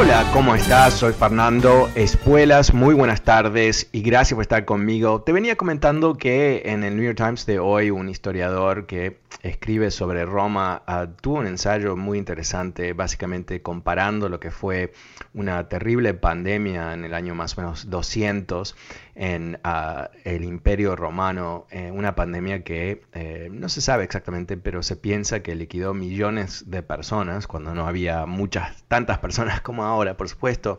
Hola, 0.00 0.24
¿cómo 0.32 0.54
estás? 0.54 0.94
Soy 0.94 1.12
Fernando 1.12 1.90
Espuelas, 1.94 2.72
muy 2.72 2.94
buenas 2.94 3.20
tardes 3.20 3.90
y 3.92 4.00
gracias 4.00 4.34
por 4.34 4.40
estar 4.40 4.64
conmigo. 4.64 5.20
Te 5.20 5.30
venía 5.30 5.56
comentando 5.56 6.14
que 6.14 6.62
en 6.64 6.84
el 6.84 6.96
New 6.96 7.04
York 7.04 7.18
Times 7.18 7.44
de 7.44 7.58
hoy 7.58 7.90
un 7.90 8.08
historiador 8.08 8.86
que 8.86 9.20
escribe 9.42 9.90
sobre 9.90 10.24
Roma 10.24 10.82
uh, 10.88 11.06
tuvo 11.20 11.40
un 11.40 11.46
ensayo 11.46 11.98
muy 11.98 12.16
interesante, 12.16 12.94
básicamente 12.94 13.60
comparando 13.60 14.30
lo 14.30 14.40
que 14.40 14.50
fue 14.50 14.94
una 15.34 15.68
terrible 15.68 16.14
pandemia 16.14 16.94
en 16.94 17.04
el 17.04 17.12
año 17.12 17.34
más 17.34 17.58
o 17.58 17.60
menos 17.60 17.90
200 17.90 18.74
en 19.20 19.60
uh, 19.66 20.08
el 20.24 20.44
Imperio 20.44 20.96
Romano, 20.96 21.66
eh, 21.70 21.90
una 21.92 22.14
pandemia 22.14 22.64
que 22.64 23.02
eh, 23.12 23.50
no 23.52 23.68
se 23.68 23.82
sabe 23.82 24.02
exactamente, 24.02 24.56
pero 24.56 24.82
se 24.82 24.96
piensa 24.96 25.42
que 25.42 25.54
liquidó 25.54 25.92
millones 25.92 26.70
de 26.70 26.82
personas 26.82 27.46
cuando 27.46 27.74
no 27.74 27.86
había 27.86 28.24
muchas, 28.24 28.82
tantas 28.88 29.18
personas 29.18 29.60
como 29.62 29.84
ahora, 29.84 30.16
por 30.16 30.30
supuesto. 30.30 30.78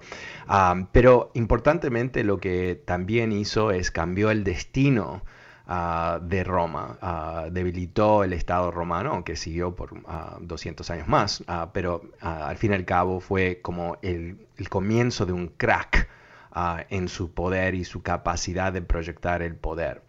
Uh, 0.49 0.87
pero 0.91 1.29
importantemente 1.35 2.23
lo 2.23 2.39
que 2.39 2.81
también 2.83 3.31
hizo 3.31 3.69
es 3.69 3.91
cambió 3.91 4.31
el 4.31 4.43
destino 4.43 5.23
Uh, 5.67 6.19
de 6.19 6.43
Roma. 6.43 6.97
Debilitó 7.49 8.25
el 8.25 8.33
Estado 8.33 8.71
romano, 8.71 9.11
aunque 9.11 9.37
siguió 9.37 9.73
por 9.73 9.93
uh, 9.93 10.39
200 10.41 10.89
años 10.89 11.07
más, 11.07 11.43
pero 11.71 12.01
al 12.19 12.57
fin 12.57 12.71
y 12.71 12.75
al 12.75 12.83
cabo 12.83 13.21
fue 13.21 13.59
como 13.61 13.97
el 14.01 14.37
comienzo 14.69 15.25
de 15.25 15.31
un 15.31 15.47
crack 15.47 16.09
en 16.89 17.07
su 17.07 17.33
poder 17.33 17.75
y 17.75 17.85
su 17.85 18.01
capacidad 18.01 18.73
de 18.73 18.81
proyectar 18.81 19.41
el 19.41 19.55
poder. 19.55 20.03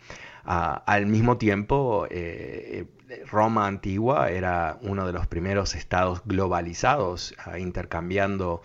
al 0.44 1.06
mismo 1.06 1.38
tiempo, 1.38 2.06
eh, 2.10 2.86
Roma 3.30 3.66
antigua 3.66 4.30
era 4.30 4.78
uno 4.82 5.06
de 5.06 5.12
los 5.12 5.26
primeros 5.26 5.74
estados 5.74 6.22
globalizados, 6.24 7.34
intercambiando 7.58 8.62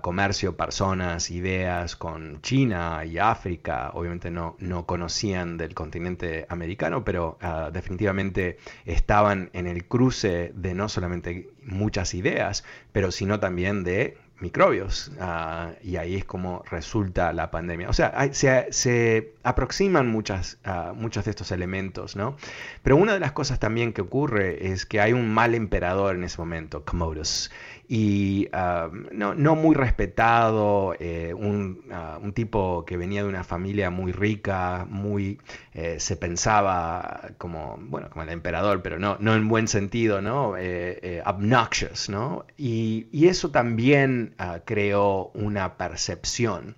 comercio, 0.00 0.56
personas, 0.56 1.30
ideas 1.30 1.96
con 1.96 2.40
China 2.40 3.04
y 3.04 3.18
África. 3.18 3.90
Obviamente 3.94 4.30
no, 4.30 4.56
no 4.58 4.86
conocían 4.86 5.56
del 5.56 5.74
continente 5.74 6.46
americano, 6.48 7.04
pero 7.04 7.38
definitivamente 7.72 8.58
estaban 8.84 9.50
en 9.52 9.66
el 9.66 9.86
cruce 9.86 10.52
de 10.54 10.74
no 10.74 10.88
solamente 10.88 11.50
muchas 11.64 12.14
ideas, 12.14 12.64
pero 12.92 13.10
sino 13.10 13.40
también 13.40 13.82
de 13.82 14.16
microbios. 14.40 15.12
Uh, 15.20 15.74
y 15.82 15.96
ahí 15.96 16.16
es 16.16 16.24
como 16.24 16.62
resulta 16.70 17.32
la 17.32 17.50
pandemia. 17.50 17.88
O 17.88 17.92
sea, 17.92 18.28
se, 18.32 18.66
se, 18.70 19.34
aproximan 19.42 20.08
uh, 20.08 20.94
muchos 20.94 21.24
de 21.24 21.30
estos 21.30 21.52
elementos, 21.52 22.16
¿no? 22.16 22.36
Pero 22.82 22.96
una 22.96 23.14
de 23.14 23.20
las 23.20 23.32
cosas 23.32 23.58
también 23.58 23.92
que 23.92 24.02
ocurre 24.02 24.72
es 24.72 24.86
que 24.86 25.00
hay 25.00 25.12
un 25.12 25.32
mal 25.32 25.54
emperador 25.54 26.16
en 26.16 26.24
ese 26.24 26.38
momento, 26.38 26.84
Commodus 26.84 27.50
y 27.94 28.48
uh, 28.54 28.90
no, 29.12 29.34
no, 29.34 29.54
muy 29.54 29.74
respetado, 29.74 30.94
eh, 30.98 31.34
un, 31.34 31.84
un, 32.22 32.32
tipo 32.32 32.86
que 32.86 32.96
venía 32.96 33.22
de 33.22 33.28
una 33.28 33.44
familia 33.44 33.90
muy 33.90 34.12
rica, 34.12 34.86
muy 34.88 35.38
eh, 35.74 36.00
se 36.00 36.16
pensaba 36.16 37.32
como, 37.36 37.78
bueno, 37.78 38.08
como 38.08 38.22
el 38.22 38.30
emperador, 38.30 38.80
pero 38.80 38.98
no, 38.98 39.18
no 39.20 39.34
en 39.34 39.46
buen 39.46 39.68
sentido, 39.68 40.22
¿no? 40.22 40.54
Eh 40.56 41.22
obnoxious, 41.26 42.08
¿no? 42.08 42.46
Y, 42.56 43.08
y 43.12 43.28
eso 43.28 43.50
también 43.50 44.31
uh, 44.38 44.60
creó 44.64 45.30
una 45.34 45.76
percepción 45.76 46.76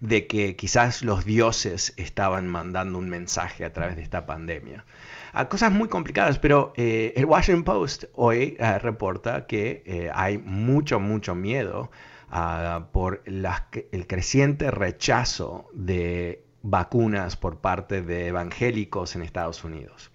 de 0.00 0.26
que 0.26 0.56
quizás 0.56 1.02
los 1.02 1.24
dioses 1.24 1.92
estaban 1.96 2.46
mandando 2.46 2.98
un 2.98 3.08
mensaje 3.08 3.64
a 3.64 3.72
través 3.72 3.96
de 3.96 4.02
esta 4.02 4.26
pandemia 4.26 4.84
a 5.32 5.48
cosas 5.48 5.72
muy 5.72 5.88
complicadas, 5.88 6.38
pero 6.38 6.72
eh, 6.76 7.12
el 7.16 7.24
Washington 7.24 7.64
Post 7.64 8.04
hoy 8.14 8.56
eh, 8.58 8.78
reporta 8.78 9.46
que 9.46 9.82
eh, 9.86 10.10
hay 10.12 10.38
mucho, 10.38 11.00
mucho 11.00 11.34
miedo 11.34 11.90
uh, 12.32 12.82
por 12.92 13.22
el 13.24 14.06
creciente 14.06 14.70
rechazo 14.70 15.68
de 15.72 16.44
vacunas 16.62 17.36
por 17.36 17.60
parte 17.60 18.02
de 18.02 18.28
evangélicos 18.28 19.16
en 19.16 19.22
Estados 19.22 19.64
Unidos. 19.64 20.10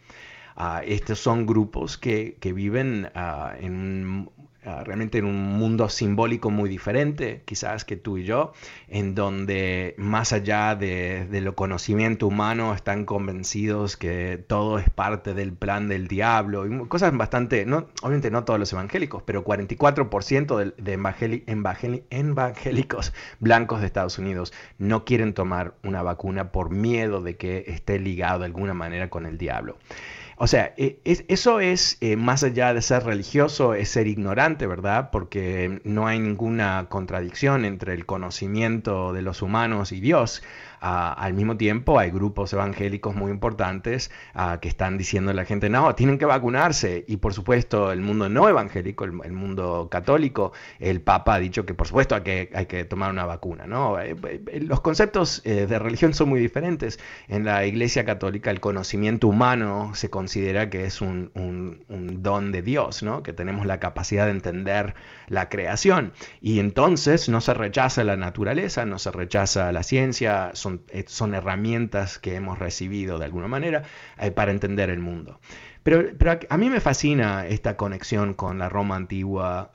Uh, 0.55 0.81
estos 0.85 1.19
son 1.19 1.45
grupos 1.45 1.97
que, 1.97 2.37
que 2.39 2.53
viven 2.53 3.09
uh, 3.15 3.55
en 3.59 3.73
un 3.73 4.31
Ah, 4.65 4.81
realmente 4.85 5.17
en 5.17 5.25
un 5.25 5.57
mundo 5.57 5.89
simbólico 5.89 6.49
muy 6.49 6.69
diferente, 6.69 7.41
quizás 7.43 7.83
que 7.83 7.97
tú 7.97 8.17
y 8.17 8.23
yo, 8.23 8.53
en 8.87 9.13
donde 9.13 9.93
más 9.97 10.31
allá 10.31 10.75
de, 10.75 11.27
de, 11.29 11.41
lo 11.41 11.53
conocimiento 11.53 12.27
humano 12.27 12.73
están 12.73 13.03
convencidos 13.03 13.97
que 13.97 14.41
todo 14.47 14.79
es 14.79 14.89
parte 14.89 15.33
del 15.33 15.51
plan 15.51 15.89
del 15.89 16.07
diablo, 16.07 16.65
y 16.65 16.87
cosas 16.87 17.15
bastante, 17.17 17.65
no, 17.65 17.87
obviamente 18.03 18.31
no 18.31 18.45
todos 18.45 18.57
los 18.57 18.71
evangélicos, 18.71 19.21
pero 19.23 19.43
44% 19.43 20.57
de, 20.57 20.81
de 20.81 20.93
evangeli, 20.93 21.43
evangeli, 21.45 22.05
evangélicos 22.09 23.11
blancos 23.41 23.81
de 23.81 23.87
Estados 23.87 24.17
Unidos 24.17 24.53
no 24.77 25.03
quieren 25.03 25.33
tomar 25.33 25.73
una 25.83 26.03
vacuna 26.03 26.53
por 26.53 26.69
miedo 26.69 27.21
de 27.21 27.35
que 27.35 27.65
esté 27.67 27.99
ligado 27.99 28.39
de 28.39 28.45
alguna 28.45 28.73
manera 28.73 29.09
con 29.09 29.25
el 29.25 29.37
diablo. 29.37 29.77
O 30.43 30.47
sea, 30.47 30.73
e, 30.75 30.99
es, 31.05 31.23
eso 31.29 31.61
es, 31.61 31.97
eh, 32.01 32.17
más 32.17 32.43
allá 32.43 32.73
de 32.73 32.81
ser 32.81 33.05
religioso, 33.05 33.75
es 33.75 33.87
ser 33.87 34.07
ignorante, 34.07 34.67
¿verdad? 34.67 35.09
Porque 35.09 35.79
no 35.85 36.05
hay 36.05 36.19
ninguna 36.19 36.87
contradicción 36.89 37.63
entre 37.63 37.93
el 37.93 38.05
conocimiento 38.05 39.13
de 39.13 39.21
los 39.21 39.41
humanos 39.41 39.93
y 39.93 40.01
Dios. 40.01 40.43
Al 40.85 41.33
mismo 41.33 41.55
tiempo 41.55 41.97
hay 41.97 42.11
grupos 42.11 42.51
evangélicos 42.51 43.15
muy 43.15 43.31
importantes 43.31 44.11
que 44.59 44.67
están 44.67 44.97
diciendo 44.97 45.31
a 45.31 45.33
la 45.33 45.45
gente, 45.45 45.69
no, 45.69 45.95
tienen 45.95 46.17
que 46.17 46.25
vacunarse. 46.25 47.05
Y 47.07 47.17
por 47.17 47.33
supuesto 47.33 47.91
el 47.91 48.01
mundo 48.01 48.27
no 48.27 48.49
evangélico, 48.49 49.05
el, 49.05 49.11
mundo 49.31 49.87
católico, 49.89 50.51
el 50.79 51.01
Papa 51.01 51.35
ha 51.35 51.39
dicho 51.39 51.65
que 51.65 51.73
por 51.73 51.87
supuesto 51.87 52.15
hay 52.15 52.21
que, 52.21 52.49
hay 52.53 52.65
que 52.65 52.85
tomar 52.85 53.11
una 53.11 53.25
vacuna. 53.25 53.65
¿no? 53.65 53.99
Eh, 53.99 54.15
eh, 54.27 54.59
los 54.61 54.81
conceptos 54.81 55.41
eh, 55.45 55.67
de 55.67 55.79
religión 55.79 56.13
son 56.13 56.29
muy 56.29 56.39
diferentes. 56.39 56.99
En 57.27 57.45
la 57.45 57.65
Iglesia 57.65 58.05
Católica 58.05 58.51
el 58.51 58.59
conocimiento 58.59 59.27
humano 59.27 59.91
se 59.95 60.09
considera 60.09 60.69
que 60.69 60.85
es 60.85 61.01
un, 61.01 61.31
un, 61.35 61.85
un 61.89 62.23
don 62.23 62.51
de 62.51 62.61
Dios, 62.61 63.03
¿no? 63.03 63.23
que 63.23 63.33
tenemos 63.33 63.65
la 63.65 63.79
capacidad 63.79 64.25
de 64.25 64.31
entender 64.31 64.95
la 65.27 65.49
creación. 65.49 66.13
Y 66.41 66.59
entonces 66.59 67.29
no 67.29 67.41
se 67.41 67.53
rechaza 67.53 68.03
la 68.03 68.17
naturaleza, 68.17 68.85
no 68.85 68.99
se 68.99 69.11
rechaza 69.11 69.71
la 69.71 69.83
ciencia, 69.83 70.51
son 70.53 70.72
son, 70.73 70.81
eh, 70.89 71.05
son 71.07 71.35
herramientas 71.35 72.19
que 72.19 72.35
hemos 72.35 72.59
recibido 72.59 73.19
de 73.19 73.25
alguna 73.25 73.47
manera 73.47 73.83
eh, 74.19 74.31
para 74.31 74.51
entender 74.51 74.89
el 74.89 74.99
mundo. 74.99 75.39
Pero, 75.83 76.05
a 76.49 76.57
mí 76.57 76.69
me 76.69 76.79
fascina 76.79 77.45
esta 77.45 77.75
conexión 77.75 78.33
con 78.33 78.57
la 78.57 78.69
Roma 78.69 78.95
antigua, 78.95 79.71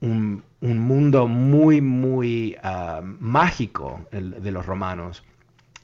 un, 0.00 0.42
un, 0.60 0.78
mundo 0.78 1.28
muy, 1.28 1.80
muy 1.80 2.56
uh, 2.64 3.00
mágico 3.20 4.04
de 4.10 4.50
los 4.50 4.66
romanos, 4.66 5.22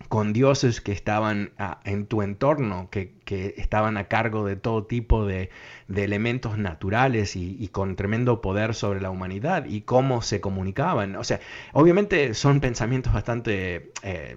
con 0.09 0.33
dioses 0.33 0.81
que 0.81 0.91
estaban 0.91 1.53
uh, 1.61 1.77
en 1.85 2.07
tu 2.07 2.23
entorno, 2.23 2.89
que, 2.91 3.13
que 3.33 3.55
estaban 3.57 3.97
a 3.97 4.09
cargo 4.09 4.45
de 4.45 4.57
todo 4.57 4.85
tipo 4.85 5.25
de, 5.25 5.49
elementos 5.95 6.57
naturales 6.59 7.37
y, 7.37 7.69
con 7.69 7.97
tremendo 7.97 8.41
poder 8.41 8.75
sobre 8.75 9.01
la 9.01 9.11
humanidad 9.11 9.67
y 9.67 9.83
cómo 9.83 10.21
se 10.23 10.41
comunicaban. 10.41 11.17
O 11.17 11.25
sea, 11.25 11.41
obviamente 11.73 12.35
son 12.35 12.61
pensamientos 12.61 13.13
bastante, 13.13 13.91
eh, 14.03 14.37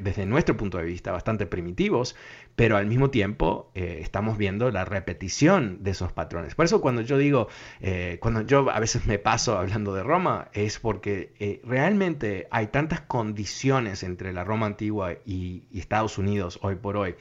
desde 0.00 0.26
nuestro 0.26 0.56
punto 0.56 0.78
de 0.78 0.84
vista, 0.84 1.12
bastante 1.12 1.46
primitivos, 1.46 2.16
pero 2.54 2.76
al 2.76 2.86
mismo 2.86 3.10
tiempo 3.10 3.70
eh, 3.74 4.00
estamos 4.02 4.36
viendo 4.36 4.70
la 4.70 4.84
repetición 4.84 5.82
de 5.82 5.90
esos 5.92 6.12
patrones. 6.12 6.54
Por 6.54 6.64
eso 6.64 6.80
cuando 6.80 7.02
yo 7.02 7.16
digo, 7.16 7.48
eh, 7.80 8.18
cuando 8.20 8.42
yo 8.42 8.70
a 8.70 8.80
veces 8.80 9.06
me 9.06 9.18
paso 9.18 9.58
hablando 9.58 9.94
de 9.94 10.02
Roma, 10.02 10.48
es 10.52 10.78
porque 10.78 11.60
realmente 11.64 12.46
hay 12.50 12.68
tantas 12.68 13.00
condiciones 13.02 14.02
entre 14.02 14.32
la 14.32 14.44
Roma 14.44 14.66
antigua 14.66 15.12
y, 15.26 15.64
Estados 15.72 16.18
Unidos 16.18 16.58
hoy 16.62 16.74
por 16.74 16.96
hoy 16.96 17.14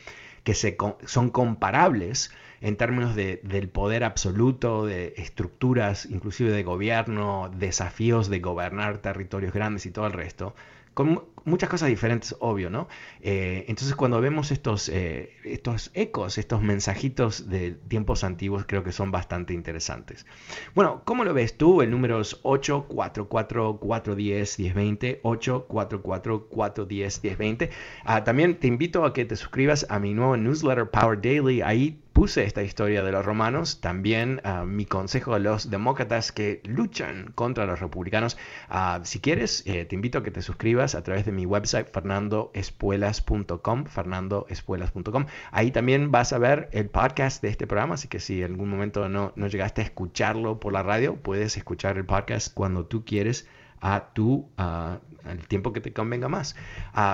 que 0.47 0.53
se, 0.53 0.77
son 1.05 1.29
comparables 1.29 2.31
en 2.61 2.77
términos 2.77 3.15
de, 3.15 3.41
del 3.43 3.67
poder 3.67 4.05
absoluto, 4.05 4.85
de 4.85 5.13
estructuras 5.17 6.05
inclusive 6.05 6.53
de 6.53 6.63
gobierno, 6.63 7.51
desafíos 7.53 8.29
de 8.29 8.39
gobernar 8.39 8.99
territorios 8.99 9.51
grandes 9.51 9.85
y 9.85 9.91
todo 9.91 10.07
el 10.07 10.13
resto, 10.13 10.55
con 10.93 11.25
muchas 11.47 11.69
cosas 11.69 11.89
diferentes, 11.89 12.35
obvio, 12.39 12.69
¿no? 12.69 12.87
Eh, 13.21 13.65
entonces 13.67 13.95
cuando 13.95 14.21
vemos 14.21 14.51
estos, 14.51 14.89
eh, 14.89 15.31
estos 15.43 15.89
ecos, 15.93 16.37
estos 16.37 16.61
mensajitos 16.61 17.49
de 17.49 17.71
tiempos 17.71 18.23
antiguos, 18.23 18.65
creo 18.67 18.83
que 18.83 18.91
son 18.91 19.09
bastante 19.11 19.53
interesantes. 19.53 20.27
Bueno, 20.75 21.01
¿cómo 21.05 21.23
lo 21.23 21.33
ves 21.33 21.57
tú? 21.57 21.81
El 21.81 21.89
número 21.91 22.19
es 22.19 22.43
844-410-1020, 22.43 25.21
844-410-1020. 25.21 27.69
Ah, 28.03 28.23
también 28.23 28.59
te 28.59 28.67
invito 28.67 29.05
a 29.05 29.13
que 29.13 29.25
te 29.25 29.37
suscribas 29.37 29.85
a 29.89 29.99
mi 29.99 30.13
nuevo 30.13 30.35
newsletter 30.35 30.89
Power 30.89 31.21
Daily. 31.21 31.61
Ahí 31.61 32.01
puse 32.17 32.43
esta 32.43 32.63
historia 32.63 33.03
de 33.03 33.11
los 33.11 33.23
romanos, 33.23 33.79
también 33.79 34.41
uh, 34.43 34.65
mi 34.65 34.87
consejo 34.87 35.35
a 35.35 35.39
los 35.39 35.69
demócratas 35.69 36.31
que 36.31 36.63
luchan 36.65 37.31
contra 37.35 37.67
los 37.67 37.79
republicanos. 37.79 38.37
Uh, 38.71 39.05
si 39.05 39.19
quieres, 39.19 39.61
eh, 39.67 39.85
te 39.85 39.93
invito 39.93 40.17
a 40.17 40.23
que 40.23 40.31
te 40.31 40.41
suscribas 40.41 40.95
a 40.95 41.03
través 41.03 41.27
de 41.27 41.31
mi 41.37 41.45
website 41.45 41.87
fernandoespuelas.com, 41.87 43.85
fernandoespuelas.com. 43.85 45.27
Ahí 45.51 45.69
también 45.69 46.11
vas 46.11 46.33
a 46.33 46.39
ver 46.39 46.67
el 46.71 46.89
podcast 46.89 47.43
de 47.43 47.49
este 47.49 47.67
programa, 47.67 47.93
así 47.93 48.07
que 48.07 48.19
si 48.19 48.41
en 48.41 48.53
algún 48.53 48.69
momento 48.71 49.07
no, 49.07 49.33
no 49.35 49.45
llegaste 49.45 49.81
a 49.81 49.83
escucharlo 49.83 50.59
por 50.59 50.73
la 50.73 50.81
radio, 50.81 51.15
puedes 51.15 51.55
escuchar 51.55 51.97
el 51.97 52.05
podcast 52.05 52.51
cuando 52.51 52.87
tú 52.87 53.05
quieres 53.05 53.47
a 53.81 54.09
tu 54.13 54.49
uh, 54.57 54.97
el 55.29 55.47
tiempo 55.47 55.73
que 55.73 55.79
te 55.79 55.93
convenga 55.93 56.27
más. 56.27 56.55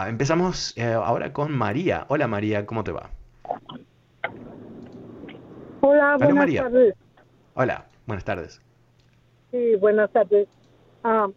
empezamos 0.08 0.74
eh, 0.78 0.94
ahora 0.94 1.34
con 1.34 1.52
María. 1.52 2.06
Hola 2.08 2.28
María, 2.28 2.66
¿cómo 2.66 2.86
te 2.86 2.94
va? 2.94 3.10
Hola, 5.82 6.16
buenas 6.18 6.56
tardes. 6.56 6.96
Hola, 7.56 7.86
buenas 8.08 8.24
tardes. 8.24 8.62
Sí, 9.52 9.76
buenas 9.76 10.10
tardes. 10.12 10.48
Ah, 11.04 11.28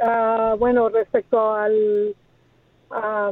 ah, 0.00 0.56
bueno, 0.58 0.88
respecto 0.88 1.54
al 1.54 2.14
a 2.90 3.30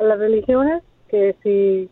las 0.00 0.18
religiones, 0.18 0.82
que 1.08 1.36
si 1.42 1.88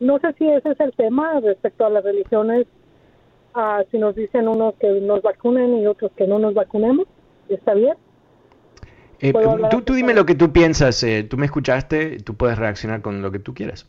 no 0.00 0.18
sé 0.18 0.32
si 0.34 0.48
ese 0.48 0.70
es 0.70 0.80
el 0.80 0.92
tema 0.92 1.40
respecto 1.40 1.84
a 1.84 1.90
las 1.90 2.04
religiones, 2.04 2.66
ah, 3.54 3.82
si 3.90 3.98
nos 3.98 4.14
dicen 4.14 4.48
unos 4.48 4.74
que 4.76 4.88
nos 5.00 5.22
vacunen 5.22 5.78
y 5.78 5.86
otros 5.86 6.12
que 6.16 6.26
no 6.26 6.38
nos 6.38 6.54
vacunemos, 6.54 7.06
¿está 7.48 7.74
bien? 7.74 7.94
Eh, 9.20 9.32
tú, 9.70 9.82
tú, 9.82 9.94
dime 9.94 10.14
lo 10.14 10.24
que 10.24 10.36
tú 10.36 10.52
piensas, 10.52 11.02
eh, 11.02 11.24
tú 11.24 11.36
me 11.36 11.46
escuchaste, 11.46 12.20
tú 12.20 12.34
puedes 12.34 12.56
reaccionar 12.56 13.02
con 13.02 13.20
lo 13.20 13.32
que 13.32 13.40
tú 13.40 13.52
quieras. 13.52 13.86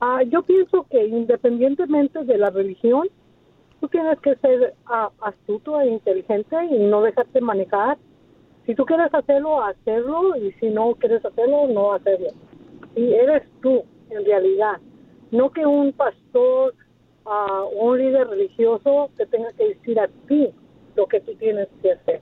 Ah, 0.00 0.22
yo 0.22 0.42
pienso 0.42 0.86
que 0.90 1.06
independientemente 1.06 2.24
de 2.24 2.38
la 2.38 2.48
religión, 2.50 3.08
tú 3.82 3.88
tienes 3.88 4.16
que 4.20 4.36
ser 4.36 4.74
ah, 4.86 5.10
astuto 5.22 5.80
e 5.80 5.88
inteligente 5.88 6.56
y 6.70 6.78
no 6.78 7.02
dejarte 7.02 7.40
manejar. 7.40 7.98
Si 8.64 8.76
tú 8.76 8.84
quieres 8.84 9.12
hacerlo, 9.12 9.60
hacerlo, 9.60 10.36
y 10.36 10.52
si 10.52 10.70
no 10.70 10.94
quieres 10.94 11.24
hacerlo, 11.24 11.66
no 11.66 11.92
hacerlo. 11.92 12.28
Y 12.94 13.12
eres 13.12 13.42
tú, 13.60 13.82
en 14.10 14.24
realidad. 14.24 14.74
No 15.32 15.50
que 15.50 15.66
un 15.66 15.92
pastor 15.94 16.74
uh, 17.24 17.84
un 17.84 17.98
líder 17.98 18.28
religioso 18.28 19.10
te 19.16 19.26
tenga 19.26 19.52
que 19.54 19.70
decir 19.70 19.98
a 19.98 20.06
ti 20.28 20.54
lo 20.94 21.06
que 21.08 21.20
tú 21.20 21.34
tienes 21.34 21.66
que 21.82 21.90
hacer. 21.90 22.20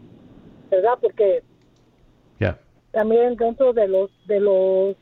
¿Verdad? 0.71 0.95
Porque 0.99 1.43
también 2.93 3.37
dentro 3.37 3.75
de 3.75 3.87
los 3.87 4.11
de 4.27 4.41
los 4.41 4.97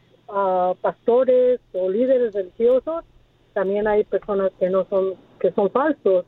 pastores 0.83 1.61
o 1.73 1.89
líderes 1.89 2.35
religiosos, 2.35 3.05
también 3.55 3.87
hay 3.87 4.03
personas 4.05 4.51
que 4.59 4.69
no 4.69 4.85
son, 4.87 5.15
que 5.39 5.53
son 5.53 5.71
falsos. 5.71 6.27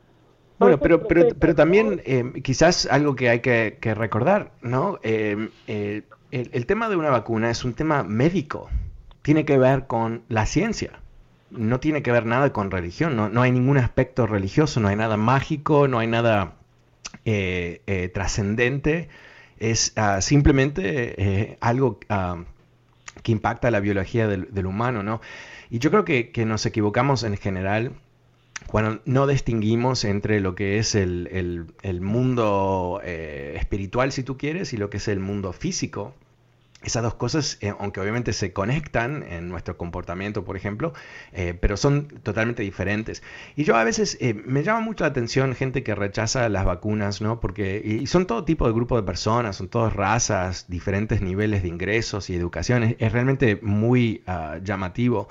Bueno, 0.61 0.79
pero, 0.79 1.07
pero, 1.07 1.29
pero 1.39 1.55
también 1.55 2.01
eh, 2.05 2.41
quizás 2.43 2.85
algo 2.85 3.15
que 3.15 3.29
hay 3.29 3.39
que, 3.39 3.93
recordar, 3.95 4.51
¿no? 4.61 4.99
Eh, 5.01 5.49
eh, 5.65 6.03
el, 6.29 6.65
tema 6.67 6.87
de 6.87 6.95
una 6.95 7.09
vacuna 7.09 7.49
es 7.49 7.65
un 7.65 7.73
tema 7.73 8.03
médico, 8.03 8.69
tiene 9.23 9.43
que 9.43 9.57
ver 9.57 9.87
con 9.87 10.21
la 10.29 10.45
ciencia, 10.45 10.99
no 11.49 11.79
tiene 11.79 12.03
que 12.03 12.11
ver 12.11 12.27
nada 12.27 12.53
con 12.53 12.69
religión, 12.69 13.15
no, 13.15 13.27
no 13.27 13.41
hay 13.41 13.51
ningún 13.51 13.79
aspecto 13.79 14.27
religioso, 14.27 14.79
no 14.79 14.87
hay 14.87 14.95
nada 14.95 15.17
mágico, 15.17 15.87
no 15.87 15.97
hay 15.97 16.07
nada 16.07 16.53
trascendente, 18.13 19.09
es 19.57 19.93
ah, 19.95 20.21
simplemente 20.21 21.57
algo 21.59 21.99
ah, 22.09 22.43
que 23.23 23.31
impacta 23.31 23.71
la 23.71 23.79
biología 23.79 24.27
del, 24.27 24.65
humano, 24.65 25.01
¿no? 25.01 25.21
Y 25.71 25.79
yo 25.79 25.89
creo 25.89 26.05
que, 26.05 26.31
nos 26.45 26.65
equivocamos 26.67 27.23
en 27.23 27.35
general 27.35 27.93
cuando 28.67 29.01
no 29.05 29.27
distinguimos 29.27 30.05
entre 30.05 30.39
lo 30.39 30.55
que 30.55 30.77
es 30.77 30.95
el, 30.95 31.67
mundo 32.01 33.01
eh, 33.03 33.55
espiritual, 33.57 34.11
si 34.11 34.23
tú 34.23 34.37
quieres, 34.37 34.73
y 34.73 34.77
lo 34.77 34.89
que 34.89 34.97
es 34.97 35.07
el 35.07 35.19
mundo 35.19 35.53
físico 35.53 36.13
esas 36.83 37.03
dos 37.03 37.13
cosas, 37.13 37.57
eh, 37.61 37.73
aunque 37.79 37.99
obviamente 37.99 38.33
se 38.33 38.53
conectan 38.53 39.23
en 39.23 39.49
nuestro 39.49 39.77
comportamiento, 39.77 40.43
por 40.43 40.57
ejemplo, 40.57 40.93
eh, 41.31 41.55
pero 41.59 41.77
son 41.77 42.07
totalmente 42.23 42.63
diferentes. 42.63 43.21
Y 43.55 43.63
yo 43.63 43.75
a 43.75 43.83
veces 43.83 44.17
eh, 44.19 44.33
me 44.33 44.63
llama 44.63 44.79
mucho 44.79 45.03
la 45.03 45.09
atención 45.09 45.53
gente 45.55 45.83
que 45.83 45.93
rechaza 45.93 46.49
las 46.49 46.65
vacunas, 46.65 47.21
¿no? 47.21 47.39
Porque 47.39 47.81
y 47.85 48.07
son 48.07 48.25
todo 48.25 48.45
tipo 48.45 48.65
de 48.67 48.73
grupo 48.73 48.95
de 48.95 49.03
personas, 49.03 49.57
son 49.57 49.69
todas 49.69 49.93
razas, 49.93 50.65
diferentes 50.69 51.21
niveles 51.21 51.61
de 51.61 51.69
ingresos 51.69 52.29
y 52.29 52.35
educación. 52.35 52.95
Es, 52.97 53.11
realmente 53.11 53.59
muy 53.61 54.23
ah, 54.25 54.57
llamativo. 54.63 55.27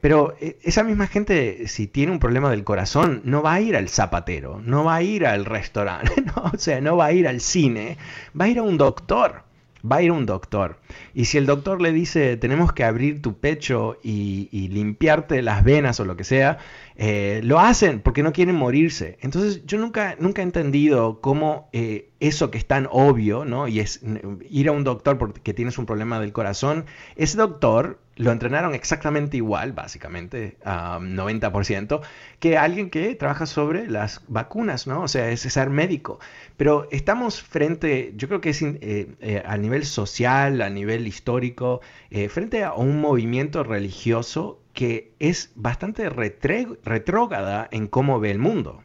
pero 0.00 0.34
esa 0.62 0.82
misma 0.84 1.06
gente, 1.06 1.68
si 1.68 1.86
tiene 1.86 2.12
un 2.12 2.18
problema 2.18 2.50
del 2.50 2.64
corazón, 2.64 3.22
no 3.24 3.42
va 3.42 3.54
a 3.54 3.60
ir 3.60 3.76
al 3.76 3.88
zapatero, 3.88 4.60
no 4.62 4.84
va 4.84 4.96
a 4.96 5.02
ir 5.02 5.26
al 5.26 5.44
restaurante, 5.44 6.22
¿no? 6.26 6.50
o 6.52 6.58
sea, 6.58 6.80
no 6.80 6.96
va 6.96 7.06
a 7.06 7.12
ir 7.12 7.26
al 7.28 7.40
cine, 7.40 7.96
va 8.38 8.46
a 8.46 8.48
ir 8.48 8.58
a 8.58 8.62
un 8.62 8.76
doctor 8.76 9.45
va 9.84 9.96
a 9.96 10.02
ir 10.02 10.12
un 10.12 10.26
doctor. 10.26 10.78
Y 11.14 11.26
si 11.26 11.38
el 11.38 11.46
doctor 11.46 11.80
le 11.80 11.92
dice, 11.92 12.36
tenemos 12.36 12.72
que 12.72 12.84
abrir 12.84 13.22
tu 13.22 13.38
pecho 13.38 13.98
y, 14.02 14.68
limpiarte 14.68 15.42
las 15.42 15.64
venas 15.64 16.00
o 16.00 16.04
lo 16.04 16.16
que 16.16 16.24
sea, 16.24 16.58
eh, 16.98 17.40
lo 17.44 17.60
hacen 17.60 18.00
porque 18.00 18.22
no 18.22 18.32
quieren 18.32 18.54
morirse. 18.54 19.18
Entonces 19.20 19.66
yo 19.66 19.78
nunca, 19.78 20.16
nunca 20.18 20.40
he 20.40 20.44
entendido 20.44 21.20
cómo 21.20 21.68
eh, 21.72 22.10
eso 22.20 22.50
que 22.50 22.56
es 22.56 22.66
tan 22.66 22.88
obvio, 22.90 23.44
¿no? 23.44 23.68
Y 23.68 23.80
es 23.80 24.00
ir 24.48 24.68
a 24.68 24.72
un 24.72 24.82
doctor 24.82 25.18
porque 25.18 25.52
tienes 25.52 25.76
un 25.76 25.84
problema 25.84 26.18
del 26.20 26.32
corazón, 26.32 26.86
ese 27.16 27.36
doctor 27.36 27.98
lo 28.16 28.32
entrenaron 28.32 28.74
exactamente 28.74 29.36
igual, 29.36 29.74
básicamente, 29.74 30.56
a 30.64 30.98
90%, 30.98 32.00
que 32.40 32.56
alguien 32.56 32.88
que 32.88 33.14
trabaja 33.14 33.44
sobre 33.44 33.88
las 33.88 34.22
vacunas, 34.28 34.86
¿no? 34.86 35.02
O 35.02 35.08
sea, 35.08 35.28
es 35.28 35.40
ser 35.40 35.68
médico. 35.68 36.18
Pero 36.56 36.88
estamos 36.90 37.42
frente, 37.42 38.14
yo 38.16 38.28
creo 38.28 38.40
que 38.40 38.50
es 38.50 38.62
eh, 38.62 39.42
a 39.44 39.58
nivel 39.58 39.84
social, 39.84 40.62
a 40.62 40.70
nivel 40.70 41.06
histórico, 41.06 41.82
frente 42.30 42.64
a 42.64 42.72
un 42.72 43.02
movimiento 43.02 43.64
religioso 43.64 44.62
que 44.76 45.14
es 45.20 45.52
bastante 45.54 46.10
retrógrada 46.10 47.66
en 47.72 47.88
cómo 47.88 48.20
ve 48.20 48.30
el 48.30 48.38
mundo. 48.38 48.84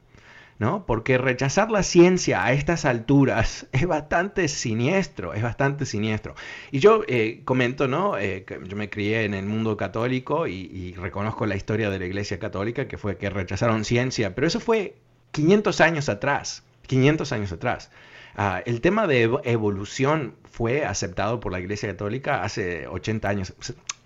¿no? 0.58 0.86
Porque 0.86 1.18
rechazar 1.18 1.70
la 1.70 1.84
ciencia 1.84 2.46
a 2.46 2.54
estas 2.54 2.86
alturas 2.86 3.68
es 3.72 3.86
bastante 3.86 4.48
siniestro, 4.48 5.34
es 5.34 5.44
bastante 5.44 5.86
siniestro. 5.86 6.36
Y 6.72 6.80
yo 6.80 7.02
eh, 7.08 7.42
comento, 7.44 7.88
¿no? 7.88 8.18
Eh, 8.18 8.46
yo 8.68 8.78
me 8.78 8.90
crié 8.90 9.26
en 9.26 9.34
el 9.34 9.46
mundo 9.46 9.76
católico 9.76 10.48
y, 10.48 10.94
reconozco 10.94 11.46
la 11.46 11.56
historia 11.56 11.90
de 11.90 12.00
la 12.00 12.06
Iglesia 12.06 12.40
Católica, 12.40 12.88
que 12.88 12.98
fue 12.98 13.18
que 13.18 13.30
rechazaron 13.30 13.84
ciencia, 13.84 14.34
pero 14.34 14.48
eso 14.48 14.60
fue 14.60 14.96
500 15.32 15.82
años 15.82 16.10
atrás, 16.10 16.64
500 16.88 17.32
años 17.34 17.52
atrás. 17.52 17.92
Ah, 18.36 18.62
el 18.66 18.82
tema 18.82 19.08
de 19.08 19.24
evolución 19.44 20.36
fue 20.50 20.86
aceptado 20.86 21.40
por 21.40 21.52
la 21.52 21.60
Iglesia 21.60 21.90
Católica 21.90 22.44
hace 22.44 22.88
80 22.88 23.30
años, 23.30 23.54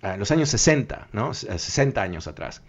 en 0.02 0.18
los 0.18 0.30
años 0.30 0.48
60, 0.48 1.08
¿no? 1.12 1.34
60 1.34 2.02
años 2.02 2.26
atrás. 2.26 2.62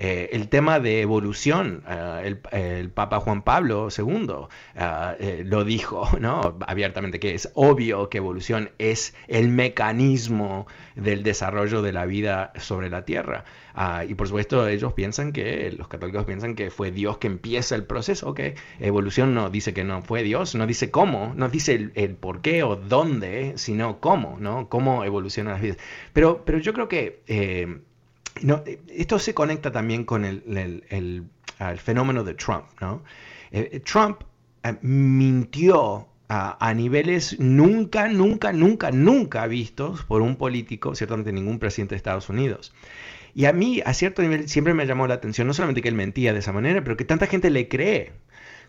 Eh, 0.00 0.30
el 0.32 0.48
tema 0.48 0.78
de 0.78 1.00
evolución, 1.00 1.82
eh, 1.88 2.36
el, 2.52 2.90
Papa 2.90 3.18
Juan 3.18 3.42
Pablo 3.42 3.88
II 3.96 4.46
eh, 4.76 5.42
lo 5.44 5.64
dijo 5.64 6.08
¿no? 6.20 6.56
abiertamente, 6.68 7.18
que 7.18 7.34
es 7.34 7.50
obvio 7.54 8.08
que 8.08 8.18
evolución 8.18 8.70
es 8.78 9.16
el 9.26 9.48
mecanismo 9.48 10.68
del 10.94 11.24
desarrollo 11.24 11.82
de 11.82 11.92
la 11.92 12.06
vida 12.06 12.52
sobre 12.58 12.90
la 12.90 13.04
Tierra. 13.04 13.44
Ah, 13.74 14.04
y 14.08 14.14
por 14.14 14.28
supuesto 14.28 14.68
ellos 14.68 14.92
piensan 14.92 15.32
que, 15.32 15.72
los 15.76 15.88
católicos 15.88 16.24
piensan 16.24 16.54
que 16.54 16.70
fue 16.70 16.92
Dios 16.92 17.18
que 17.18 17.26
empieza 17.26 17.74
el 17.74 17.84
proceso, 17.84 18.34
que 18.34 18.54
evolución 18.78 19.34
no 19.34 19.50
dice 19.50 19.74
que 19.74 19.82
no 19.82 20.02
fue 20.02 20.22
Dios, 20.22 20.54
no 20.54 20.68
dice 20.68 20.92
cómo, 20.92 21.32
no 21.34 21.48
dice 21.48 21.90
el, 21.94 22.14
por 22.14 22.40
qué 22.40 22.62
o 22.62 22.76
dónde, 22.76 23.54
sino 23.56 23.98
cómo, 23.98 24.36
¿no? 24.38 24.68
Cómo 24.68 25.04
evolucionan 25.04 25.54
las 25.54 25.62
vidas. 25.62 25.78
Pero, 26.12 26.44
pero 26.44 26.58
yo 26.58 26.72
creo 26.72 26.88
que 26.88 27.82
no, 28.42 28.62
esto 28.88 29.18
se 29.18 29.34
conecta 29.34 29.72
también 29.72 30.04
con 30.04 30.24
el, 30.24 31.24
fenómeno 31.76 32.24
de 32.24 32.34
Trump. 32.34 32.64
¿no? 32.80 33.02
Eh, 33.50 33.68
eh, 33.72 33.80
Trump 33.80 34.22
eh, 34.62 34.76
mintió 34.82 36.08
a, 36.28 36.74
niveles 36.74 37.38
nunca, 37.40 38.06
nunca, 38.08 38.52
nunca, 38.52 38.90
nunca 38.90 39.46
vistos 39.46 40.04
por 40.04 40.20
un 40.20 40.36
político, 40.36 40.94
ciertamente 40.94 41.32
ningún 41.32 41.58
presidente 41.58 41.94
de 41.94 41.96
Estados 41.96 42.28
Unidos. 42.28 42.74
Y 43.34 43.46
a 43.46 43.52
mí, 43.52 43.80
a 43.84 43.94
cierto 43.94 44.20
nivel, 44.20 44.48
siempre 44.48 44.74
me 44.74 44.84
llamó 44.86 45.06
la 45.06 45.14
atención, 45.14 45.46
no 45.46 45.54
solamente 45.54 45.80
que 45.80 45.88
él 45.88 45.94
mentía 45.94 46.32
de 46.32 46.40
esa 46.40 46.52
manera, 46.52 46.82
pero 46.84 46.96
que 46.96 47.04
tanta 47.04 47.26
gente 47.26 47.50
le 47.50 47.68
cree. 47.68 48.12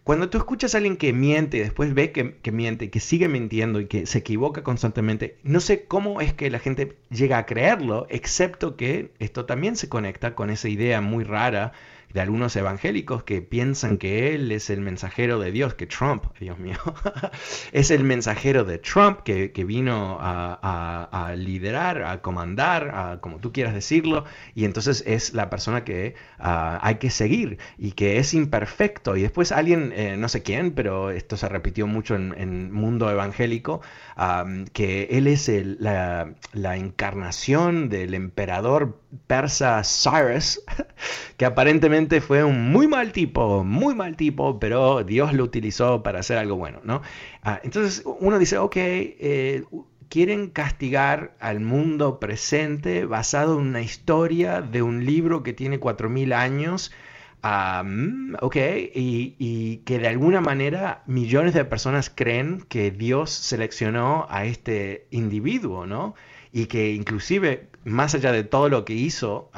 Cuando 0.10 0.28
tú 0.28 0.40
escuchas 0.40 0.74
a 0.74 0.80
alguien 0.80 0.98
que 0.98 1.14
miente 1.14 1.58
y 1.58 1.60
después 1.60 1.94
ve 1.94 2.12
que, 2.12 2.34
que, 2.38 2.52
miente, 2.52 2.90
que 2.90 3.00
sigue 3.00 3.28
mintiendo 3.28 3.80
y 3.80 3.86
que 3.86 4.08
se 4.08 4.18
equivoca 4.18 4.64
constantemente, 4.64 5.38
no 5.44 5.60
sé 5.60 5.86
cómo 5.86 6.20
es 6.20 6.34
que 6.34 6.50
la 6.50 6.58
gente 6.58 6.98
llega 7.12 7.38
a 7.38 7.46
creerlo, 7.46 8.08
excepto 8.10 8.76
que 8.76 9.12
esto 9.20 9.46
también 9.46 9.76
se 9.76 9.88
conecta 9.88 10.34
con 10.34 10.50
esa 10.50 10.68
idea 10.68 11.00
muy 11.00 11.24
rara 11.24 11.74
de 12.14 12.22
algunos 12.22 12.56
evangélicos 12.56 13.24
que 13.24 13.42
piensan 13.42 13.98
que 13.98 14.34
él 14.34 14.52
es 14.52 14.70
el 14.70 14.82
mensajero 14.82 15.40
de 15.40 15.52
Dios, 15.52 15.76
que 15.76 15.86
Trump, 15.86 16.26
Dios 16.40 16.58
mío, 16.58 16.78
es 17.72 17.92
el 17.92 18.04
mensajero 18.04 18.64
de 18.64 18.80
Trump 18.80 19.22
que, 19.22 19.50
vino 19.70 20.18
a, 20.20 21.34
liderar, 21.38 22.04
a 22.04 22.22
comandar, 22.22 22.92
a, 22.94 23.20
como 23.22 23.40
tú 23.40 23.52
quieras 23.52 23.74
decirlo, 23.74 24.26
y 24.56 24.66
entonces 24.66 25.04
es 25.06 25.34
la 25.34 25.50
persona 25.50 25.84
que 25.84 26.16
ah, 26.40 26.80
hay 26.82 26.96
que 26.96 27.10
seguir 27.10 27.60
y 27.78 27.92
que 27.92 28.18
es 28.18 28.34
imperfecto. 28.34 29.16
Y 29.16 29.22
después 29.22 29.52
alguien, 29.52 29.94
eh, 29.96 30.16
no 30.18 30.30
sé 30.30 30.42
quién, 30.42 30.72
pero 30.72 31.12
esto 31.12 31.38
se 31.38 31.48
repitió 31.50 31.86
mucho 31.88 32.16
en, 32.16 32.72
mundo 32.72 33.10
evangélico, 33.10 33.82
que 34.74 35.08
él 35.12 35.28
es 35.28 35.50
la, 35.80 36.34
la 36.54 36.78
encarnación 36.78 37.90
del 37.90 38.14
emperador 38.14 39.00
persa 39.28 39.82
Cyrus, 39.84 40.62
que 41.38 41.46
aparentemente 41.46 42.22
fue 42.22 42.44
un 42.44 42.72
muy 42.72 42.88
mal 42.88 43.12
tipo, 43.12 43.64
muy 43.64 43.96
mal 43.96 44.16
tipo, 44.16 44.60
pero 44.60 45.04
Dios 45.04 45.34
lo 45.34 45.44
utilizó 45.44 46.04
para 46.04 46.20
hacer 46.20 46.38
algo 46.38 46.56
bueno, 46.56 46.80
¿no? 46.84 47.02
Ah, 47.44 47.60
entonces 47.64 48.04
uno 48.06 48.38
dice, 48.40 48.58
ok, 48.58 48.76
eh, 48.76 49.64
quieren 50.10 50.50
castigar 50.50 51.36
al 51.40 51.60
mundo 51.60 52.20
presente 52.20 53.06
basado 53.06 53.60
en 53.60 53.68
una 53.68 53.82
historia 53.82 54.62
de 54.62 54.82
un 54.82 55.06
libro 55.06 55.44
que 55.44 55.54
tiene 55.54 55.80
4.000 55.80 56.34
años, 56.34 56.92
ok, 58.42 58.56
y, 58.94 59.36
y, 59.40 59.78
que 59.86 60.00
de 60.00 60.08
alguna 60.08 60.42
manera 60.42 61.04
millones 61.08 61.54
de 61.54 61.64
personas 61.64 62.10
creen 62.10 62.66
que 62.68 62.92
Dios 62.92 63.30
seleccionó 63.32 64.28
a 64.30 64.46
este 64.46 65.08
individuo, 65.12 65.86
¿no? 65.86 66.16
Y 66.52 66.66
que 66.66 66.92
inclusive 66.92 67.70
más 67.86 68.16
allá 68.16 68.32
de 68.32 68.44
todo 68.44 68.70
lo 68.70 68.86
que 68.86 68.94
hizo, 68.94 69.52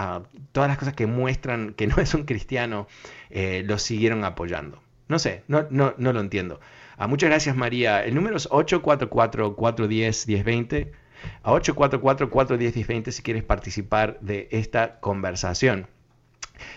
todas 0.52 0.70
las 0.70 0.78
cosas 0.78 0.94
que 0.94 1.08
muestran 1.08 1.74
que 1.74 1.88
no 1.88 1.98
es 1.98 2.14
un 2.14 2.24
cristiano, 2.24 2.88
eh, 3.30 3.64
lo 3.66 3.78
siguieron 3.78 4.24
apoyando. 4.24 4.82
No 5.08 5.20
sé, 5.20 5.44
no, 5.48 5.68
no, 5.70 5.94
no 5.98 6.14
lo 6.14 6.22
entiendo. 6.22 6.62
Ah, 6.98 7.08
muchas 7.08 7.30
gracias 7.30 7.56
María. 7.56 8.04
El 8.04 8.16
número 8.16 8.38
es 8.38 8.50
844-410-1020. 8.50 10.92
A 11.44 11.52
844-410-1020 11.52 13.12
si 13.12 13.22
quieres 13.22 13.44
participar 13.44 14.20
de 14.22 14.48
esta 14.52 15.00
conversación. 15.00 15.86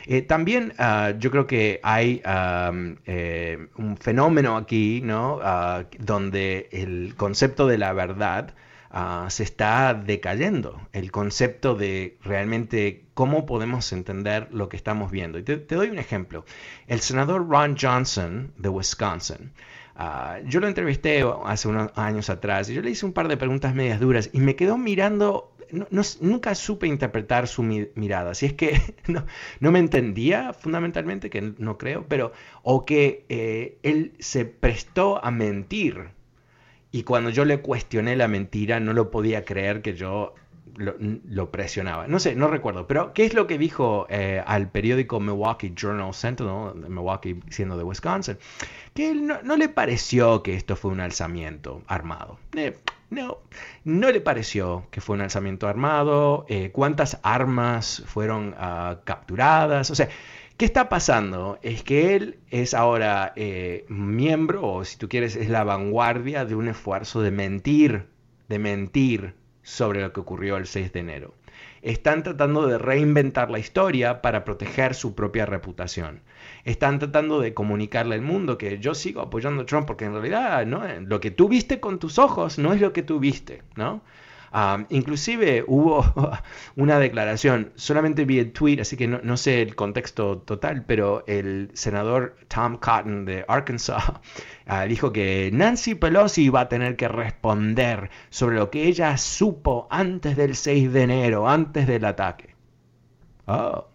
Eh, 0.07 0.23
también 0.23 0.73
ah, 0.79 1.13
yo 1.19 1.31
creo 1.31 1.47
que 1.47 1.81
hay 1.83 2.23
eh, 2.25 3.67
un 3.77 3.97
fenómeno 3.97 4.57
aquí, 4.57 5.01
¿no? 5.03 5.41
Ah, 5.43 5.85
donde 5.99 6.69
el 6.73 7.15
concepto 7.17 7.67
de 7.67 7.79
la 7.79 7.93
verdad 7.93 8.55
Ah, 8.97 9.27
se 9.29 9.43
está 9.43 9.93
decayendo 9.93 10.81
el 10.93 11.11
concepto 11.11 11.75
de 11.75 12.17
realmente 12.23 13.07
cómo 13.15 13.45
podemos 13.45 13.93
entender 13.93 14.47
lo 14.53 14.69
que 14.69 14.77
estamos 14.77 15.11
viendo. 15.11 15.37
Y 15.37 15.43
te, 15.43 15.57
doy 15.57 15.91
un 15.91 15.99
ejemplo. 15.99 16.45
El 16.87 17.01
senador 17.01 17.49
Ron 17.49 17.77
Johnson 17.77 18.53
de 18.57 18.69
Wisconsin. 18.69 19.53
Ah, 19.97 20.39
yo 20.47 20.61
lo 20.61 20.69
entrevisté 20.69 21.25
hace 21.45 21.67
unos 21.67 21.91
años 21.97 22.31
atrás 22.31 22.71
y 22.71 22.75
yo 22.75 22.83
le 22.83 22.91
hice 22.91 23.05
un 23.05 23.13
par 23.13 23.27
de 23.27 23.37
preguntas 23.37 23.75
medias 23.75 23.99
duras 23.99 24.31
y 24.33 24.39
me 24.39 24.55
quedó 24.55 24.79
mirando 24.79 25.51
nunca 26.21 26.55
supe 26.55 26.87
interpretar 26.87 27.49
su 27.49 27.65
mirada. 27.65 28.35
Si 28.35 28.47
es 28.47 28.53
que 28.53 28.81
no, 29.61 29.73
me 29.73 29.81
entendía 29.81 30.53
fundamentalmente, 30.53 31.31
que 31.31 31.55
no 31.59 31.79
creo, 31.79 32.07
pero 32.07 32.31
o 32.63 32.85
que 32.85 33.25
eh, 33.29 33.77
él 33.83 34.13
se 34.21 34.45
prestó 34.45 35.25
a 35.25 35.33
mentir 35.33 36.14
y 36.95 37.03
cuando 37.03 37.29
yo 37.31 37.45
le 37.45 37.61
cuestioné 37.61 38.15
la 38.15 38.29
mentira, 38.29 38.79
no 38.79 38.93
lo 38.93 39.11
podía 39.11 39.45
creer 39.45 39.83
que 39.83 39.97
yo 39.97 40.33
lo, 40.77 41.51
presionaba. 41.51 42.07
No 42.07 42.21
sé, 42.21 42.37
no 42.37 42.47
recuerdo. 42.47 42.87
Pero, 42.87 43.13
¿qué 43.13 43.25
es 43.25 43.35
lo 43.35 43.49
que 43.49 43.59
dijo 43.59 44.07
eh, 44.09 44.41
al 44.47 44.71
periódico 44.71 45.19
Milwaukee 45.19 45.73
Journal 45.75 46.15
Sentinel, 46.15 46.73
Milwaukee 46.89 47.41
siendo 47.51 47.77
de 47.77 47.83
Wisconsin? 47.83 48.39
Que 48.95 49.11
él 49.11 49.27
no, 49.27 49.57
le 49.57 49.69
pareció 49.69 50.45
que 50.45 50.55
esto 50.55 50.77
fue 50.77 50.93
un 50.93 51.01
alzamiento 51.01 51.83
armado. 51.89 52.39
Eh, 52.57 52.79
no, 53.11 53.39
no 53.83 54.13
le 54.13 54.21
pareció 54.21 54.87
que 54.93 55.01
fue 55.01 55.17
un 55.17 55.23
alzamiento 55.23 55.67
armado. 55.67 56.47
Eh, 56.49 56.71
¿Cuántas 56.73 57.19
armas 57.25 58.05
fueron 58.07 58.55
ah, 58.57 59.01
capturadas? 59.03 59.91
O 59.91 59.97
sea, 59.97 60.09
¿Qué 60.57 60.67
está 60.67 60.89
pasando? 60.89 61.59
Es 61.63 61.83
que 61.83 62.15
él 62.15 62.39
es 62.49 62.75
ahora 62.75 63.33
eh, 63.35 63.85
miembro, 63.89 64.65
o 64.65 64.85
si 64.85 64.97
tú 64.97 65.09
quieres, 65.09 65.35
es 65.35 65.49
la 65.49 65.65
vanguardia 65.65 66.45
de 66.45 66.55
un 66.55 66.69
esfuerzo 66.69 67.23
de 67.23 67.33
mentir, 67.33 68.07
de 68.49 68.61
mentir 68.61 69.35
sobre 69.63 70.01
lo 70.01 70.13
que 70.13 70.21
ocurrió 70.21 70.57
el 70.57 70.67
6 70.67 70.93
de 70.93 71.01
enero. 71.01 71.35
Están 71.83 72.23
tratando 72.23 72.69
de 72.69 72.79
reinventar 72.79 73.51
la 73.51 73.59
historia 73.59 74.23
para 74.23 74.45
proteger 74.45 74.95
su 74.95 75.17
propia 75.17 75.45
reputación. 75.45 76.23
Están 76.65 77.01
tratando 77.01 77.41
de 77.41 77.53
comunicarle 77.53 78.15
al 78.15 78.23
mundo 78.23 78.57
que 78.57 78.79
yo 78.79 78.95
sigo 78.95 79.23
apoyando 79.23 79.63
a 79.63 79.67
Trump 79.67 79.89
porque 79.89 80.05
en 80.05 80.13
realidad 80.13 80.65
¿no? 80.67 80.83
lo 81.01 81.19
que 81.19 81.33
tú 81.33 81.49
viste 81.49 81.81
con 81.81 81.99
tus 81.99 82.21
ojos 82.21 82.59
no 82.61 82.73
es 82.73 82.81
lo 82.81 82.93
que 82.93 83.03
tú 83.03 83.19
viste, 83.19 83.63
¿no? 83.75 84.03
Inclusive 84.89 85.65
hubo 85.67 86.05
una 86.77 86.99
declaración, 86.99 87.73
solamente 87.75 88.25
vi 88.25 88.39
el 88.39 88.53
tweet, 88.53 88.81
así 88.81 88.97
que 88.97 89.09
no, 89.09 89.37
sé 89.37 89.63
el 89.63 89.75
contexto 89.75 90.39
total, 90.39 90.85
pero 90.87 91.25
el 91.27 91.71
senador 91.75 92.37
Tom 92.49 92.77
Cotton 92.77 93.25
de 93.25 93.45
Arkansas 93.49 94.03
ah, 94.67 94.85
dijo 94.85 95.13
que 95.13 95.51
Nancy 95.53 95.95
Pelosi 95.97 96.45
iba 96.45 96.61
a 96.61 96.69
tener 96.69 96.97
que 96.97 97.09
responder 97.09 98.11
sobre 98.31 98.57
lo 98.57 98.71
que 98.71 98.85
ella 98.85 99.17
supo 99.17 99.89
antes 99.91 100.37
del 100.37 100.55
6 100.55 100.93
de 100.93 101.03
enero, 101.03 101.49
antes 101.49 101.87
del 101.87 102.05
ataque. 102.05 102.55
Oh. 103.47 103.89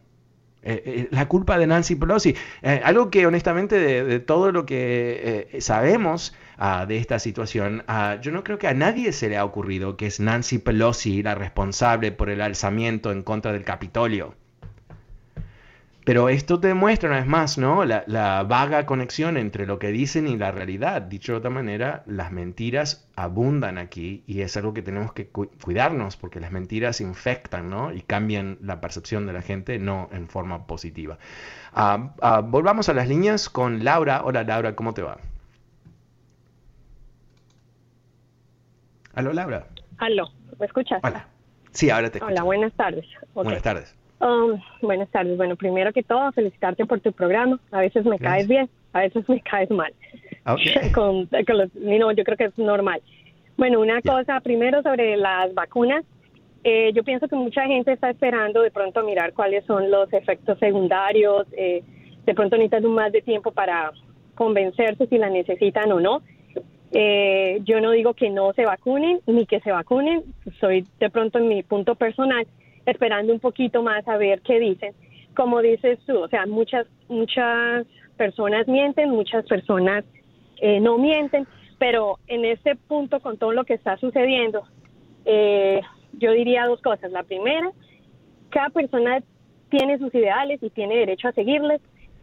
Eh, 0.61 0.83
eh, 0.85 1.07
la 1.11 1.27
culpa 1.29 1.57
de 1.57 1.67
Nancy 1.67 1.95
Pelosi. 1.95 2.35
Eh, 2.61 2.81
algo 2.83 3.09
que 3.09 3.25
honestamente 3.25 3.79
de, 3.79 4.19
todo 4.19 4.51
lo 4.51 4.65
que 4.65 5.57
sabemos 5.61 6.33
de 6.87 6.97
esta 6.97 7.19
situación, 7.19 7.83
yo 8.21 8.31
no 8.31 8.43
creo 8.43 8.57
que 8.57 8.67
a 8.67 8.73
nadie 8.73 9.13
se 9.13 9.29
le 9.29 9.37
ha 9.37 9.45
ocurrido 9.45 9.95
que 9.95 10.07
es 10.07 10.19
Nancy 10.19 10.57
Pelosi 10.57 11.23
la 11.23 11.35
responsable 11.35 12.11
por 12.11 12.29
el 12.29 12.41
alzamiento 12.41 13.11
en 13.11 13.23
contra 13.23 13.53
del 13.53 13.63
Capitolio. 13.63 14.35
Pero 16.09 16.27
esto 16.27 16.59
te 16.59 16.69
demuestra 16.69 17.07
una 17.09 17.19
vez 17.19 17.27
más, 17.27 17.59
¿no? 17.59 17.85
La, 17.85 18.43
vaga 18.43 18.87
conexión 18.87 19.37
entre 19.37 19.67
lo 19.67 19.77
que 19.77 19.89
dicen 19.89 20.27
y 20.27 20.37
la 20.37 20.51
realidad. 20.51 21.03
Dicho 21.03 21.33
de 21.33 21.37
otra 21.37 21.51
manera, 21.51 22.01
las 22.07 22.31
mentiras 22.31 23.07
abundan 23.15 23.77
aquí 23.77 24.23
y 24.25 24.41
es 24.41 24.57
algo 24.57 24.73
que 24.73 24.81
tenemos 24.81 25.13
que 25.13 25.27
cuidarnos 25.27 26.17
porque 26.17 26.39
las 26.39 26.51
mentiras 26.51 26.99
infectan, 26.99 27.69
¿no? 27.69 27.93
Y 27.93 28.01
cambian 28.01 28.57
la 28.63 28.81
percepción 28.81 29.27
de 29.27 29.33
la 29.33 29.43
gente, 29.43 29.77
no 29.77 30.09
en 30.11 30.27
forma 30.27 30.65
positiva. 30.65 31.19
Ah, 31.73 32.15
ah, 32.21 32.41
volvamos 32.41 32.89
a 32.89 32.93
las 32.93 33.07
líneas 33.07 33.47
con 33.47 33.83
Laura. 33.83 34.23
Hola 34.23 34.43
Laura, 34.43 34.75
¿cómo 34.75 34.95
te 34.95 35.03
va? 35.03 35.19
Aló 39.19 39.33
Laura. 39.33 39.65
Aló, 39.97 40.29
¿me 40.57 40.65
escuchas? 40.65 41.01
Hola. 41.03 41.27
Sí, 41.71 41.89
ahora 41.89 42.09
te 42.09 42.19
escucho. 42.19 42.31
Hola, 42.31 42.43
buenas 42.43 42.71
tardes. 42.71 43.05
Buenas 43.33 43.61
tardes. 43.61 43.93
Um, 44.21 44.61
buenas 44.81 45.09
tardes. 45.09 45.35
Bueno, 45.35 45.57
primero 45.57 45.91
que 45.91 46.03
todo, 46.03 46.31
felicitarte 46.31 46.85
por 46.85 47.01
tu 47.01 47.11
programa. 47.11 47.59
A 47.69 47.81
veces 47.81 48.05
me 48.05 48.17
caes 48.17 48.47
bien, 48.47 48.69
a 48.93 49.01
veces 49.01 49.27
me 49.27 49.41
caes 49.41 49.69
mal. 49.71 49.93
con, 50.95 51.27
no, 51.73 52.11
yo 52.13 52.23
creo 52.23 52.37
que 52.37 52.45
es 52.45 52.57
normal. 52.57 53.01
Bueno, 53.57 53.81
una 53.81 54.01
cosa 54.01 54.39
primero 54.39 54.81
sobre 54.83 55.17
las 55.17 55.53
vacunas. 55.53 56.05
Eh, 56.63 56.93
yo 56.93 57.03
pienso 57.03 57.27
que 57.27 57.35
mucha 57.35 57.65
gente 57.65 57.91
está 57.91 58.11
esperando 58.11 58.61
de 58.61 58.71
pronto 58.71 59.03
mirar 59.03 59.33
cuáles 59.33 59.65
son 59.65 59.91
los 59.91 60.13
efectos 60.13 60.57
secundarios, 60.59 61.45
eh, 61.57 61.83
de 62.25 62.33
pronto 62.33 62.55
necesitan 62.55 62.89
más 62.89 63.11
de 63.11 63.21
tiempo 63.21 63.51
para 63.51 63.91
convencerse 64.35 65.07
si 65.07 65.17
la 65.17 65.29
necesitan 65.29 65.91
o 65.91 65.99
no. 65.99 66.21
Eh, 66.91 67.59
yo 67.65 67.81
no 67.81 67.91
digo 67.91 68.13
que 68.15 68.29
no 68.29 68.51
se 68.53 68.65
vacunen 68.65 69.19
ni 69.27 69.45
que 69.45 69.59
se 69.59 69.71
vacunen, 69.71 70.23
soy 70.59 70.87
de 70.99 71.09
pronto 71.11 71.37
en 71.37 71.47
mi 71.47 71.61
punto 71.61 71.93
personal 71.95 72.47
esperando 72.85 73.31
un 73.31 73.39
poquito 73.39 73.83
más 73.83 74.07
a 74.07 74.17
ver 74.17 74.41
qué 74.41 74.59
dicen. 74.59 74.93
Como 75.35 75.61
dices 75.61 75.99
tú, 76.07 76.17
o 76.17 76.27
sea, 76.27 76.45
muchas 76.47 76.87
muchas 77.07 77.85
personas 78.17 78.67
mienten, 78.67 79.11
muchas 79.11 79.45
personas 79.45 80.03
eh, 80.61 80.79
no 80.79 80.97
mienten, 80.97 81.47
pero 81.77 82.17
en 82.27 82.43
este 82.45 82.75
punto 82.75 83.19
con 83.19 83.37
todo 83.37 83.53
lo 83.53 83.63
que 83.63 83.75
está 83.75 83.97
sucediendo, 83.97 84.63
eh, 85.25 85.81
yo 86.13 86.31
diría 86.31 86.65
dos 86.65 86.81
cosas. 86.81 87.11
La 87.11 87.23
primera, 87.23 87.71
cada 88.49 88.69
persona 88.69 89.21
tiene 89.69 89.99
sus 89.99 90.13
ideales 90.15 90.61
y 90.63 90.71
tiene 90.71 90.97
derecho 90.97 91.27
a 91.27 91.33
seguirles, 91.33 91.81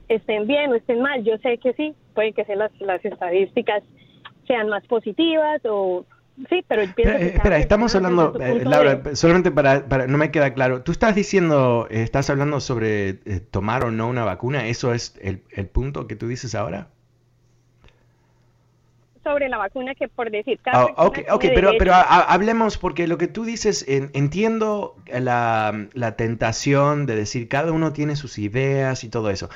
estén 0.08 0.46
bien 0.46 0.72
o 0.72 0.74
estén 0.74 1.00
mal. 1.00 1.22
Yo 1.22 1.38
sé 1.38 1.58
que 1.58 1.72
sí, 1.74 1.94
pueden 2.14 2.34
que 2.34 2.44
sean 2.44 2.58
las, 2.58 2.72
las 2.80 3.04
estadísticas 3.04 3.82
sean 4.46 4.68
más 4.68 4.86
positivas 4.86 5.60
o 5.64 6.04
sí, 6.48 6.64
pero 6.68 6.82
espera, 6.82 7.18
espera 7.18 7.58
estamos 7.58 7.94
hablando, 7.94 8.34
eh, 8.40 8.64
Laura, 8.64 9.02
solamente 9.14 9.50
para, 9.50 9.88
para, 9.88 10.06
no 10.06 10.18
me 10.18 10.30
queda 10.30 10.54
claro, 10.54 10.82
tú 10.82 10.92
estás 10.92 11.14
diciendo, 11.14 11.86
eh, 11.90 12.02
estás 12.02 12.30
hablando 12.30 12.60
sobre 12.60 13.20
eh, 13.24 13.40
tomar 13.50 13.84
o 13.84 13.90
no 13.90 14.08
una 14.08 14.24
vacuna, 14.24 14.66
¿eso 14.66 14.92
es 14.92 15.18
el, 15.22 15.42
el 15.50 15.66
punto 15.66 16.06
que 16.06 16.16
tú 16.16 16.28
dices 16.28 16.54
ahora? 16.54 16.88
Sobre 19.26 19.48
la 19.48 19.58
vacuna 19.58 19.94
que 19.96 20.06
por 20.06 20.30
decir 20.30 20.60
cada 20.62 20.84
oh, 20.84 21.06
ok, 21.06 21.18
okay 21.30 21.50
pero, 21.52 21.72
pero 21.78 21.94
hablemos 21.94 22.78
porque 22.78 23.08
lo 23.08 23.18
que 23.18 23.26
tú 23.26 23.44
dices 23.44 23.84
entiendo 23.88 24.94
la, 25.12 25.88
la, 25.94 26.14
tentación 26.14 27.06
de 27.06 27.16
decir 27.16 27.48
cada 27.48 27.72
uno 27.72 27.92
tiene 27.92 28.14
sus 28.14 28.38
ideas 28.38 29.02
y 29.02 29.08
todo 29.08 29.30
eso 29.30 29.48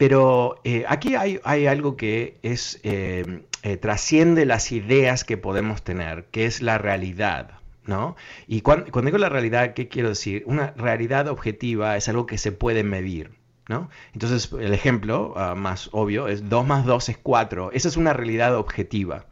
pero 0.00 0.58
eh, 0.64 0.86
aquí 0.88 1.14
hay, 1.14 1.66
algo 1.66 1.94
que 1.98 2.38
es, 2.42 2.80
eh, 2.84 3.42
eh, 3.62 3.76
trasciende 3.76 4.46
las 4.46 4.72
ideas 4.72 5.24
que 5.24 5.36
podemos 5.36 5.82
tener, 5.82 6.24
que 6.30 6.46
es 6.46 6.62
la 6.62 6.78
realidad. 6.78 7.50
¿no? 7.84 8.16
Y 8.46 8.62
cuando, 8.62 8.90
digo 9.02 9.18
la 9.18 9.28
realidad, 9.28 9.74
¿qué 9.74 9.88
quiero 9.88 10.08
decir? 10.08 10.42
Una 10.46 10.72
realidad 10.74 11.28
objetiva 11.28 11.98
es 11.98 12.08
algo 12.08 12.24
que 12.24 12.38
se 12.38 12.50
puede 12.50 12.82
medir. 12.82 13.32
Entonces, 14.12 14.50
el 14.58 14.72
ejemplo 14.72 15.34
ah, 15.36 15.54
más 15.54 15.88
obvio 15.92 16.28
es 16.28 16.48
2 16.48 16.66
más 16.66 16.84
2 16.84 17.08
es 17.10 17.18
4. 17.18 17.70
Esa 17.72 17.88
es 17.88 17.96
una 17.96 18.12
realidad 18.12 18.56
objetiva. 18.56 19.26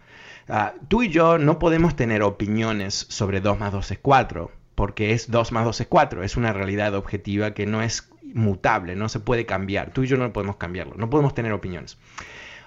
Ah, 0.49 0.75
tú 0.88 1.02
y 1.02 1.11
yo 1.11 1.38
no 1.38 1.59
podemos 1.59 1.97
tener 1.97 2.23
opiniones 2.23 3.07
sobre 3.09 3.40
2 3.40 3.59
más 3.59 3.73
2 3.73 3.90
es 3.90 3.99
4, 3.99 4.50
porque 4.75 5.12
es 5.12 5.30
2 5.30 5.52
más 5.52 5.64
2 5.64 5.80
es 5.83 5.87
4. 5.87 6.23
Es 6.23 6.37
una 6.37 6.52
realidad 6.52 6.95
objetiva 6.95 7.52
que 7.52 7.66
no 7.66 7.83
es 7.83 8.09
mutable, 8.23 8.97
no 8.97 9.09
se 9.09 9.21
puede 9.21 9.47
cambiar. 9.47 9.92
Tú 9.92 10.04
y 10.04 10.07
yo 10.07 10.16
no 10.16 10.33
podemos 10.33 10.57
cambiarlo, 10.57 10.95
no 10.97 11.11
podemos 11.11 11.35
tener 11.35 11.52
opiniones. 11.52 11.99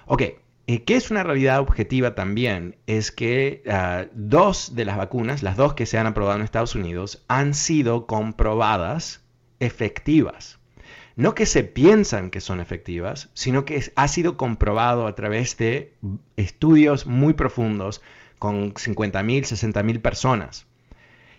Ok, 0.06 0.22
eh, 0.66 0.84
¿qué 0.84 0.94
es 0.94 1.10
una 1.10 1.22
realidad 1.22 1.60
objetiva 1.60 2.14
también? 2.14 2.76
Es 2.86 3.10
que 3.10 3.62
ah, 3.68 4.06
dos 4.12 4.74
de 4.74 4.84
las 4.84 4.96
vacunas, 4.96 5.42
las 5.42 5.56
dos 5.56 5.74
que 5.74 5.86
se 5.86 5.98
han 5.98 6.06
aprobado 6.06 6.36
en 6.36 6.44
Estados 6.44 6.74
Unidos, 6.74 7.24
han 7.28 7.54
sido 7.54 8.06
comprobadas 8.06 9.24
efectivas. 9.58 10.61
No 11.16 11.34
que 11.34 11.46
se 11.46 11.64
piensan 11.64 12.30
que 12.30 12.40
son 12.40 12.60
efectivas, 12.60 13.30
sino 13.34 13.64
que 13.64 13.82
ha 13.94 14.08
sido 14.08 14.36
comprobado 14.36 15.06
a 15.06 15.14
través 15.14 15.56
de 15.56 15.92
estudios 16.36 17.06
muy 17.06 17.34
profundos 17.34 18.02
con 18.38 18.74
50.000, 18.74 19.42
60.000 19.42 20.00
personas. 20.00 20.66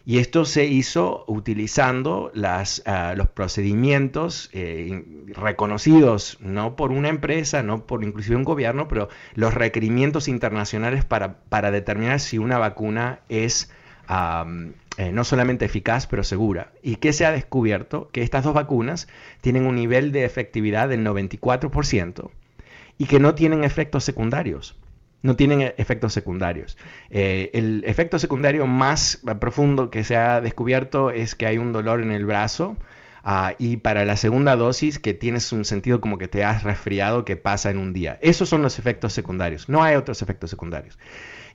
Y 0.06 0.18
esto 0.18 0.44
se 0.44 0.66
hizo 0.66 1.24
utilizando 1.28 2.30
las, 2.34 2.84
ah, 2.86 3.14
los 3.16 3.30
procedimientos 3.30 4.50
eh, 4.52 5.06
reconocidos, 5.28 6.38
no 6.42 6.76
por 6.76 6.92
una 6.92 7.08
empresa, 7.08 7.64
no 7.64 7.86
por 7.86 8.04
inclusive 8.04 8.36
un 8.36 8.44
gobierno, 8.44 8.90
pero 8.90 9.08
los 9.34 9.54
requerimientos 9.54 10.28
internacionales 10.28 11.06
para, 11.06 11.40
para 11.48 11.72
determinar 11.72 12.20
si 12.20 12.38
una 12.38 12.58
vacuna 12.58 13.22
es 13.30 13.72
eh, 14.98 15.12
no 15.12 15.24
solamente 15.24 15.66
eficaz, 15.66 16.08
pero 16.08 16.24
segura. 16.24 16.72
¿Y 16.82 16.98
qué 16.98 17.14
se 17.14 17.26
ha 17.26 17.32
descubierto? 17.32 18.10
Que 18.12 18.22
estas 18.22 18.44
dos 18.44 18.54
vacunas 18.54 19.08
tienen 19.42 19.66
un 19.66 19.76
nivel 19.76 20.12
de 20.12 20.26
efectividad 20.26 20.90
del 20.90 21.06
94% 21.06 22.30
y 22.98 23.06
que 23.06 23.20
no 23.20 23.36
tienen 23.36 23.64
efectos 23.64 24.04
secundarios 24.04 24.78
no 25.24 25.36
tienen 25.36 25.62
e-, 25.62 25.74
efectos 25.78 26.14
secundarios. 26.14 26.78
Eh, 27.10 27.50
el 27.54 27.84
efecto 27.88 28.20
secundario 28.20 28.68
más 28.68 29.22
profundo 29.40 29.90
que 29.90 30.04
se 30.04 30.16
ha 30.16 30.40
descubierto 30.42 31.10
es 31.10 31.34
que 31.34 31.48
hay 31.48 31.58
un 31.58 31.74
dolor 31.74 32.02
en 32.02 32.12
el 32.12 32.26
brazo. 32.26 32.78
Ah, 33.26 33.56
y 33.58 33.78
para 33.78 34.04
la 34.04 34.18
segunda 34.18 34.58
dosis, 34.58 35.00
que 35.00 35.14
tienes 35.14 35.54
un 35.54 35.64
sentido 35.64 36.02
como 36.02 36.18
que 36.18 36.28
te 36.28 36.44
has 36.44 36.64
resfriado 36.64 37.24
que 37.24 37.38
pasa 37.38 37.72
en 37.72 37.78
un 37.78 37.94
día. 37.94 38.20
Esos 38.22 38.50
son 38.50 38.62
los 38.62 38.80
efectos 38.80 39.14
secundarios. 39.14 39.70
No 39.70 39.82
hay 39.82 39.96
otros 39.96 40.22
efectos 40.22 40.50
secundarios. 40.50 41.00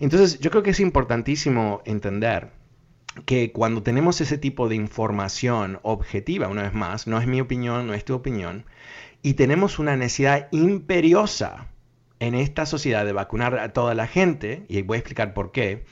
Entonces, 0.01 0.41
yo 0.41 0.51
creo 0.51 0.63
que 0.63 0.71
es 0.71 0.81
importantísimo 0.81 1.83
entender 1.85 2.49
que 3.25 3.53
cuando 3.53 3.83
tenemos 3.83 4.21
ese 4.21 4.39
tipo 4.39 4.69
de 4.69 4.77
información 4.77 5.81
objetiva, 5.83 6.49
una 6.49 6.63
vez 6.63 6.75
más, 6.75 7.07
no 7.07 7.21
es 7.21 7.27
mi 7.27 7.41
opinión, 7.41 7.87
no 7.87 7.95
es 7.95 8.05
tu 8.05 8.15
opinión, 8.15 8.65
y 9.23 9.35
tenemos 9.35 9.79
una 9.79 9.97
necesidad 9.97 10.49
imperiosa 10.53 11.69
en 12.21 12.35
esta 12.35 12.67
sociedad 12.67 13.05
de 13.05 13.13
vacunar 13.13 13.59
a 13.59 13.73
toda 13.73 13.95
la 13.95 14.07
gente, 14.07 14.65
y 14.69 14.83
voy 14.83 14.97
a 14.97 15.01
explicar 15.01 15.35
por 15.35 15.53
qué, 15.53 15.85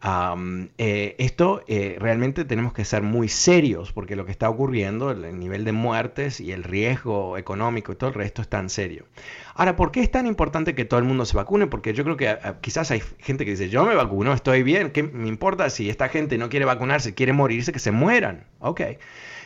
eh, 0.00 1.16
esto 1.18 1.62
eh, 1.66 1.96
realmente 1.98 2.44
tenemos 2.44 2.72
que 2.72 2.84
ser 2.84 3.02
muy 3.02 3.28
serios 3.28 3.92
porque 3.92 4.14
lo 4.14 4.24
que 4.24 4.32
está 4.32 4.48
ocurriendo, 4.48 5.10
el, 5.10 5.38
nivel 5.38 5.64
de 5.64 5.72
muertes 5.72 6.40
y 6.40 6.52
el 6.52 6.62
riesgo 6.62 7.36
económico 7.36 7.92
y 7.92 7.96
todo 7.96 8.10
el 8.10 8.14
resto 8.14 8.42
es 8.42 8.48
tan 8.48 8.70
serio. 8.70 9.06
Ahora, 9.54 9.74
¿por 9.74 9.90
qué 9.90 10.00
es 10.00 10.10
tan 10.10 10.26
importante 10.26 10.74
que 10.74 10.84
todo 10.84 11.00
el 11.00 11.06
mundo 11.06 11.24
se 11.24 11.36
vacune? 11.36 11.66
Porque 11.66 11.94
yo 11.94 12.04
creo 12.04 12.16
que 12.16 12.28
ah, 12.28 12.58
quizás 12.60 12.90
hay 12.90 13.02
gente 13.18 13.44
que 13.44 13.52
dice, 13.52 13.68
yo 13.68 13.84
me 13.84 13.94
vacuno, 13.94 14.32
estoy 14.32 14.62
bien, 14.62 14.90
¿qué 14.90 15.02
me 15.02 15.28
importa 15.28 15.68
si 15.70 15.90
esta 15.90 16.08
gente 16.08 16.38
no 16.38 16.48
quiere 16.48 16.64
vacunarse, 16.64 17.14
quiere 17.14 17.32
morirse, 17.32 17.72
que 17.72 17.80
se 17.80 17.90
mueran? 17.90 18.46
Ok. 18.60 18.82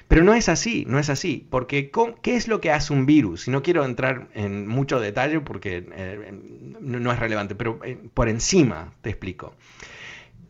Pero 0.09 0.25
no 0.25 0.35
es 0.35 0.51
así, 0.51 0.85
no 0.87 0.99
es 0.99 1.09
así, 1.09 1.47
porque 1.49 1.91
¿qué 2.21 2.37
es 2.37 2.47
lo 2.47 2.61
que 2.61 2.71
hace 2.71 2.93
un 2.93 3.07
virus? 3.07 3.49
Y 3.49 3.51
no 3.51 3.62
quiero 3.62 3.85
entrar 3.87 4.29
en 4.35 4.67
mucho 4.67 5.01
detalle 5.01 5.41
porque 5.41 5.87
eh, 5.91 6.33
no 6.81 7.12
es 7.12 7.19
relevante, 7.19 7.55
pero 7.55 7.81
por 8.12 8.29
encima 8.29 8.93
te 9.01 9.09
explico 9.09 9.55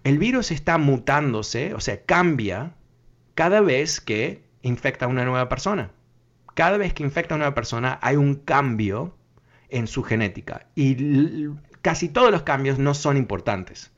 el 0.05 0.19
virus 0.19 0.51
está 0.51 0.79
mutándose, 0.79 1.75
o 1.75 1.81
sea, 1.81 2.05
cambia 2.05 2.75
cada 3.35 3.61
vez 3.61 4.01
que 4.01 4.43
infecta 4.63 5.07
a 5.07 5.09
una 5.09 5.25
nueva 5.25 5.49
persona. 5.49 5.91
Cada 6.55 6.77
vez 6.77 6.93
que 6.93 7.03
infecta 7.03 7.35
a 7.35 7.37
una 7.37 7.45
nueva 7.45 7.55
persona 7.55 7.99
hay 8.03 8.17
un 8.17 8.35
cambio 8.35 9.17
en 9.69 9.87
su 9.87 10.03
genética 10.03 10.67
y 10.75 11.47
casi 11.81 12.09
todos 12.09 12.31
los 12.31 12.43
cambios 12.43 12.79
no 12.79 12.95
son 12.95 13.17
importantes. 13.17 13.91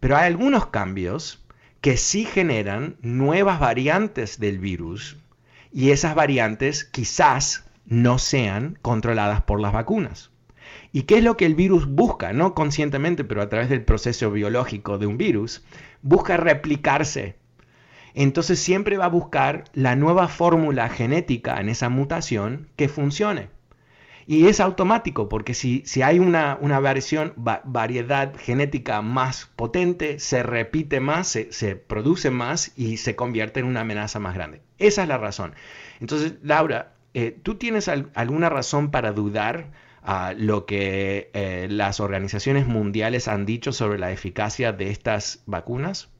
Pero 0.00 0.16
hay 0.16 0.26
algunos 0.26 0.66
cambios 0.66 1.44
que 1.80 1.96
sí 1.96 2.24
generan 2.24 2.96
nuevas 3.02 3.60
variantes 3.60 4.40
del 4.40 4.58
virus 4.58 5.18
y 5.72 5.90
esas 5.90 6.14
variantes 6.14 6.84
quizás 6.84 7.64
no 7.84 8.18
sean 8.18 8.78
controladas 8.82 9.42
por 9.42 9.60
las 9.60 9.72
vacunas. 9.72 10.31
¿Y 10.92 11.04
qué 11.04 11.18
es 11.18 11.24
lo 11.24 11.38
que 11.38 11.46
el 11.46 11.54
virus 11.54 11.86
busca? 11.86 12.34
No 12.34 12.54
conscientemente, 12.54 13.24
pero 13.24 13.40
a 13.40 13.48
través 13.48 13.70
del 13.70 13.82
proceso 13.82 14.30
biológico 14.30 14.98
de 14.98 15.06
un 15.06 15.16
virus, 15.16 15.64
busca 16.02 16.36
replicarse. 16.36 17.36
Entonces 18.14 18.58
siempre 18.58 18.98
va 18.98 19.06
a 19.06 19.08
buscar 19.08 19.64
la 19.72 19.96
nueva 19.96 20.28
fórmula 20.28 20.90
genética 20.90 21.60
en 21.60 21.70
esa 21.70 21.88
mutación 21.88 22.68
que 22.76 22.90
funcione. 22.90 23.48
Y 24.26 24.46
es 24.46 24.60
automático, 24.60 25.28
porque 25.28 25.54
si, 25.54 25.82
si 25.84 26.02
hay 26.02 26.18
una, 26.18 26.56
una 26.60 26.78
variación, 26.78 27.32
variedad 27.36 28.34
genética 28.36 29.02
más 29.02 29.50
potente, 29.56 30.20
se 30.20 30.42
repite 30.42 31.00
más, 31.00 31.26
se, 31.28 31.76
produce 31.76 32.30
más 32.30 32.72
y 32.76 32.98
se 32.98 33.16
convierte 33.16 33.60
en 33.60 33.66
una 33.66 33.80
amenaza 33.80 34.20
más 34.20 34.34
grande. 34.34 34.60
Esa 34.78 35.02
es 35.02 35.08
la 35.08 35.18
razón. 35.18 35.54
Entonces, 36.00 36.34
Laura, 36.42 36.92
eh, 37.14 37.36
¿tú 37.42 37.56
tienes 37.56 37.88
alguna 37.88 38.48
razón 38.48 38.90
para 38.90 39.12
dudar 39.12 39.72
a 40.02 40.34
lo 40.36 40.66
que 40.66 41.30
eh, 41.32 41.68
las 41.70 42.00
organizaciones 42.00 42.66
mundiales 42.66 43.28
han 43.28 43.46
dicho 43.46 43.72
sobre 43.72 43.98
la 43.98 44.10
eficacia 44.10 44.72
de 44.72 44.90
estas 44.90 45.42
vacunas? 45.46 46.10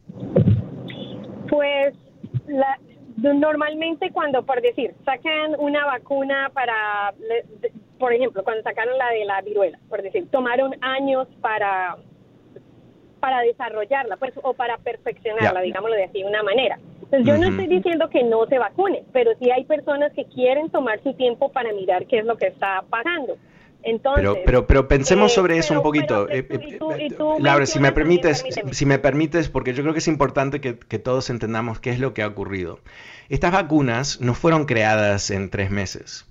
Pues 1.49 1.95
normalmente 3.17 4.11
cuando, 4.11 4.45
por 4.45 4.61
decir, 4.63 4.95
sacan 5.05 5.55
una 5.59 5.85
vacuna 5.87 6.51
para, 6.55 7.13
por 7.99 8.13
ejemplo, 8.13 8.43
cuando 8.45 8.63
sacaron 8.63 8.97
la 8.99 9.11
de 9.11 9.25
la 9.25 9.41
viruela, 9.43 9.79
por 9.89 10.03
decir, 10.03 10.29
tomaron 10.31 10.75
años 10.81 11.29
para 11.41 11.97
para 13.21 13.41
desarrollarla, 13.43 14.17
pues, 14.17 14.33
o 14.43 14.53
para 14.53 14.79
perfeccionarla, 14.79 15.61
digámoslo 15.61 15.95
de 15.95 16.05
así, 16.05 16.25
una 16.25 16.43
manera. 16.43 16.81
Entonces, 17.03 17.25
yo 17.25 17.39
no 17.39 17.47
estoy 17.47 17.69
diciendo 17.69 18.11
que 18.11 18.25
no 18.25 18.47
se 18.47 18.59
vacune, 18.59 19.05
pero 19.13 19.31
sí 19.39 19.49
hay 19.49 19.63
personas 19.63 20.13
que 20.13 20.25
quieren 20.25 20.71
tomar 20.71 21.01
su 21.05 21.15
tiempo 21.15 21.53
para 21.53 21.73
mirar 21.73 22.07
qué 22.07 22.19
es 22.19 22.25
lo 22.25 22.37
que 22.37 22.49
está 22.49 22.83
pasando. 22.91 23.37
Entonces, 23.85 24.25
pero, 24.45 24.67
pero, 24.67 24.89
pensemos 24.89 25.33
eh, 25.33 25.35
sobre 25.35 25.59
eso 25.59 25.69
pero- 25.69 25.81
un 25.81 25.85
poquito. 25.85 26.27
pero 26.29 26.79
tú- 26.79 26.93
eh, 26.93 27.07
eh, 27.11 27.17
Laura, 27.41 27.67
si 27.67 27.79
me 27.81 27.93
permites, 27.93 28.43
permíteme. 28.43 28.75
si 28.75 28.87
me 28.87 28.99
permites, 28.99 29.49
porque 29.49 29.75
yo 29.75 29.83
creo 29.83 29.93
que 29.93 29.99
es 30.01 30.09
importante 30.09 30.61
que, 30.61 30.79
que 30.79 30.99
todos 30.99 31.31
entendamos 31.31 31.81
qué 31.81 31.91
es 31.91 31.99
lo 31.99 32.15
que 32.15 32.23
ha 32.23 32.27
ocurrido. 32.29 32.81
Estas 33.29 33.53
vacunas 33.53 34.21
no 34.21 34.35
fueron 34.35 34.67
creadas 34.67 35.31
en 35.31 35.51
tres 35.51 35.71
meses. 35.71 36.27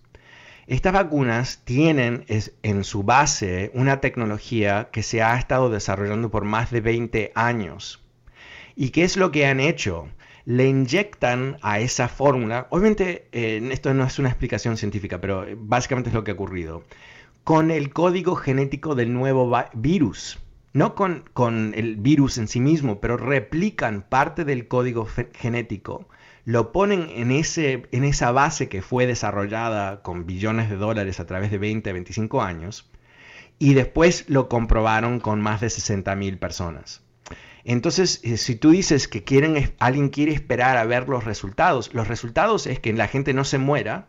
Estas 0.68 0.94
vacunas 0.94 1.62
tienen 1.66 2.24
es- 2.28 2.54
en 2.64 2.84
su 2.84 3.04
base 3.04 3.72
una 3.74 4.00
tecnología 4.00 4.90
que 4.92 5.04
se 5.04 5.22
ha 5.22 5.38
estado 5.38 5.70
desarrollando 5.70 6.30
por 6.32 6.46
más 6.46 6.72
de 6.72 6.82
20 6.82 7.32
años. 7.36 8.02
¿Y 8.76 8.92
qué 8.92 9.04
es 9.04 9.18
lo 9.18 9.32
que 9.32 9.46
han 9.48 9.60
hecho? 9.60 10.08
Le 10.46 10.68
inyectan 10.68 11.58
a 11.62 11.80
esa 11.80 12.08
fórmula, 12.08 12.68
obviamente 12.72 13.28
eh, 13.32 13.62
esto 13.72 13.94
no 13.94 14.06
es 14.06 14.18
una 14.18 14.30
explicación 14.30 14.76
científica, 14.78 15.20
pero 15.22 15.46
eh, 15.46 15.56
básicamente 15.58 16.10
es 16.10 16.16
lo 16.16 16.24
que 16.24 16.32
ha 16.32 16.34
ocurrido, 16.36 16.84
con 17.44 17.72
el 17.72 17.92
código 17.92 18.36
genético 18.36 18.96
del 18.96 19.14
nuevo 19.14 19.52
virus. 19.74 20.40
No 20.74 20.96
con, 20.96 21.26
con 21.34 21.74
el 21.76 21.98
virus 21.98 22.38
en 22.38 22.48
sí 22.48 22.62
mismo, 22.62 23.02
pero 23.02 23.18
replican 23.18 24.06
parte 24.08 24.46
del 24.46 24.68
código 24.70 25.06
genético, 25.34 26.08
lo 26.46 26.72
ponen 26.72 27.10
en, 27.10 27.32
ese, 27.32 27.84
en 27.92 28.04
esa 28.04 28.32
base 28.32 28.70
que 28.70 28.82
fue 28.82 29.06
desarrollada 29.06 30.02
con 30.02 30.26
billones 30.26 30.70
de 30.70 30.78
dólares 30.78 31.20
a 31.20 31.26
través 31.26 31.52
de 31.52 31.58
20 31.58 31.90
a 31.90 31.94
25 31.94 32.42
años, 32.42 32.90
y 33.60 33.74
después 33.74 34.26
lo 34.28 34.48
comprobaron 34.48 35.20
con 35.20 35.42
más 35.42 35.62
de 35.62 35.70
60 35.70 36.16
mil 36.16 36.38
personas. 36.38 37.04
Entonces, 37.64 38.22
eh, 38.24 38.38
si 38.38 38.56
tú 38.56 38.72
dices 38.72 39.08
que 39.08 39.24
quieren, 39.24 39.76
alguien 39.78 40.10
quiere 40.10 40.34
esperar 40.34 40.78
a 40.78 40.86
ver 40.86 41.08
los 41.08 41.26
resultados, 41.26 41.94
los 41.94 42.08
resultados 42.08 42.66
es 42.66 42.80
que 42.80 42.94
la 42.94 43.08
gente 43.08 43.34
no 43.34 43.44
se 43.44 43.58
muera 43.58 44.08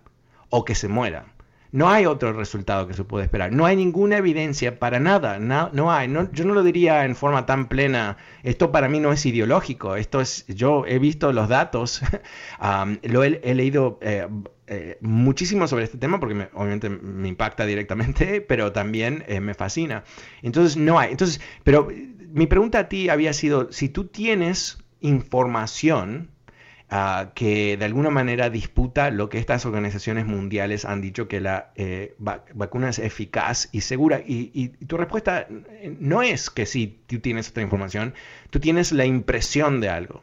o 0.49 0.65
que 0.65 0.75
se 0.75 0.89
muera. 0.89 1.32
No 1.73 1.89
hay 1.91 2.05
otro 2.07 2.35
resultado 2.35 2.87
que 2.87 2.93
se 2.95 3.03
puede 3.03 3.25
esperar. 3.25 3.51
No 3.51 3.65
hay 3.65 3.77
ninguna 3.77 4.19
evidencia 4.19 4.79
para 4.79 5.01
nada. 5.01 5.39
No, 5.39 5.91
hay. 5.91 6.13
Yo 6.33 6.45
no 6.45 6.53
lo 6.55 6.63
diría 6.63 7.05
en 7.07 7.17
forma 7.17 7.47
tan 7.47 7.67
plena. 7.69 8.19
Esto 8.43 8.71
para 8.71 8.89
mí 8.91 9.01
no 9.01 9.11
es 9.11 9.25
ideológico. 9.25 9.97
Esto 9.97 10.21
es. 10.21 10.47
Yo 10.49 10.85
he 10.87 10.99
visto 10.99 11.33
los 11.33 11.49
datos. 11.49 12.03
lo 13.03 13.25
he, 13.25 13.55
leído 13.55 13.99
eh, 14.03 14.29
eh, 14.67 14.99
muchísimo 15.01 15.67
sobre 15.67 15.85
este 15.85 15.97
tema 15.99 16.21
porque 16.21 16.35
me- 16.35 16.49
obviamente 16.53 16.91
me 16.91 17.29
impacta 17.29 17.65
directamente, 17.65 18.41
pero 18.49 18.73
también 18.73 19.25
eh, 19.27 19.41
me 19.41 19.55
fascina. 19.55 20.05
Entonces 20.43 20.77
no 20.77 20.99
hay. 20.99 21.11
Entonces, 21.13 21.41
pero 21.65 21.89
mi 22.33 22.47
pregunta 22.47 22.81
a 22.81 22.89
ti 22.89 23.09
había 23.09 23.33
sido 23.33 23.73
si 23.73 23.89
tú 23.89 24.05
tienes 24.07 24.79
información 25.01 26.31
ah, 26.95 27.33
que 27.35 27.77
de 27.79 27.85
alguna 27.85 28.11
manera 28.11 28.51
disputa 28.51 29.11
lo 29.11 29.29
que 29.29 29.39
estas 29.39 29.65
organizaciones 29.67 30.27
mundiales 30.27 30.85
han 30.85 31.01
dicho 31.01 31.27
que 31.27 31.41
la 31.41 31.73
eh, 31.77 32.15
va- 32.27 32.45
vacuna 32.55 32.91
es 32.91 32.99
eficaz 32.99 33.69
y 33.73 33.81
segura. 33.81 34.21
Y, 34.21 34.51
y 34.55 34.69
tu 34.87 34.97
respuesta 34.99 35.47
eh, 35.49 35.97
no 35.99 36.23
es 36.23 36.51
que 36.51 36.67
si 36.67 36.87
tú 37.07 37.19
tienes 37.21 37.47
esta 37.49 37.63
información, 37.63 38.15
tú 38.51 38.61
tienes 38.61 38.93
la 38.93 39.07
impresión 39.07 39.81
de 39.81 39.89
algo. 39.89 40.23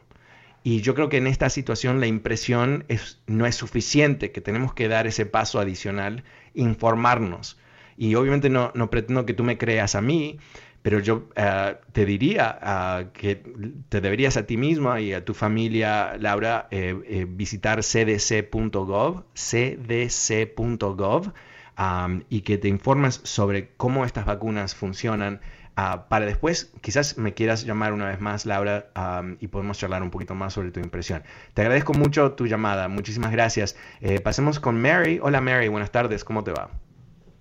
Y 0.62 0.82
yo 0.82 0.94
creo 0.94 1.08
que 1.08 1.16
en 1.16 1.26
esta 1.26 1.48
situación 1.48 2.00
la 2.00 2.06
impresión 2.06 2.84
es, 2.88 3.18
no 3.26 3.46
es 3.46 3.56
suficiente, 3.56 4.30
que 4.30 4.42
tenemos 4.42 4.74
que 4.74 4.88
dar 4.88 5.06
ese 5.06 5.24
paso 5.26 5.58
adicional, 5.58 6.22
informarnos. 6.54 7.58
Y 7.96 8.14
obviamente 8.14 8.48
no, 8.50 8.70
no 8.74 8.90
pretendo 8.90 9.26
que 9.26 9.34
tú 9.34 9.42
me 9.44 9.58
creas 9.58 9.94
a 9.94 10.00
mí, 10.02 10.38
pero 10.82 10.98
yo 10.98 11.28
eh, 11.36 11.76
te 11.92 12.04
diría 12.06 12.58
ah, 12.62 13.04
que 13.12 13.42
te 13.88 14.00
deberías 14.00 14.36
a 14.36 14.46
ti 14.46 14.56
misma 14.56 15.00
y 15.00 15.12
a 15.12 15.24
tu 15.24 15.34
familia, 15.34 16.16
Laura, 16.18 16.68
eh, 16.70 16.98
eh, 17.06 17.26
visitar 17.28 17.82
cdc.gov, 17.82 19.24
cdc.gov, 19.34 21.32
am, 21.76 22.24
y 22.28 22.40
que 22.42 22.58
te 22.58 22.68
informes 22.68 23.20
sobre 23.24 23.70
cómo 23.76 24.04
estas 24.04 24.24
vacunas 24.26 24.74
funcionan. 24.74 25.40
ah, 25.76 26.06
para 26.08 26.26
después, 26.26 26.72
quizás 26.82 27.16
me 27.18 27.32
quieras 27.34 27.64
llamar 27.64 27.92
una 27.92 28.08
vez 28.08 28.20
más, 28.20 28.44
Laura, 28.46 28.90
am, 28.94 29.36
y 29.40 29.48
podemos 29.48 29.78
charlar 29.78 30.02
un 30.02 30.10
poquito 30.10 30.34
más 30.34 30.52
sobre 30.54 30.70
tu 30.72 30.80
impresión. 30.80 31.22
Te 31.54 31.62
agradezco 31.62 31.92
mucho 31.94 32.32
tu 32.32 32.46
llamada, 32.46 32.88
muchísimas 32.88 33.32
gracias. 33.32 33.76
Eh, 34.00 34.20
pasemos 34.20 34.60
con 34.60 34.80
Mary. 34.80 35.20
Hola 35.22 35.40
Mary, 35.40 35.68
buenas 35.68 35.90
tardes, 35.90 36.24
¿cómo 36.24 36.42
te 36.44 36.52
va? 36.52 36.70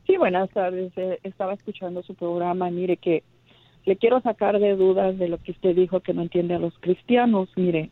Sí, 0.09 0.17
buenas 0.17 0.49
tardes. 0.49 0.91
Eh, 0.95 1.19
estaba 1.21 1.53
escuchando 1.53 2.01
su 2.01 2.15
programa. 2.15 2.71
Mire 2.71 2.97
que 2.97 3.23
le 3.85 3.95
quiero 3.97 4.21
sacar 4.21 4.59
de 4.59 4.75
dudas 4.75 5.17
de 5.17 5.29
lo 5.29 5.37
que 5.37 5.51
usted 5.51 5.75
dijo 5.75 5.99
que 6.01 6.13
no 6.13 6.21
entiende 6.21 6.55
a 6.55 6.59
los 6.59 6.77
cristianos. 6.79 7.49
Mire, 7.55 7.89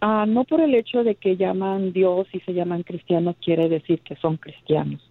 ah, 0.00 0.24
no 0.26 0.44
por 0.44 0.60
el 0.60 0.74
hecho 0.74 1.04
de 1.04 1.16
que 1.16 1.36
llaman 1.36 1.92
Dios 1.92 2.26
y 2.32 2.40
se 2.40 2.54
llaman 2.54 2.82
cristianos 2.82 3.36
quiere 3.44 3.68
decir 3.68 4.00
que 4.00 4.16
son 4.16 4.36
cristianos. 4.36 5.02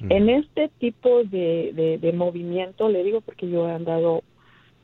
Mm. 0.00 0.12
En 0.12 0.28
este 0.28 0.70
tipo 0.78 1.24
de, 1.24 1.72
de, 1.74 1.98
de 1.98 2.12
movimiento, 2.12 2.88
le 2.88 3.02
digo 3.02 3.20
porque 3.20 3.48
yo 3.48 3.68
he 3.68 3.72
andado 3.72 4.22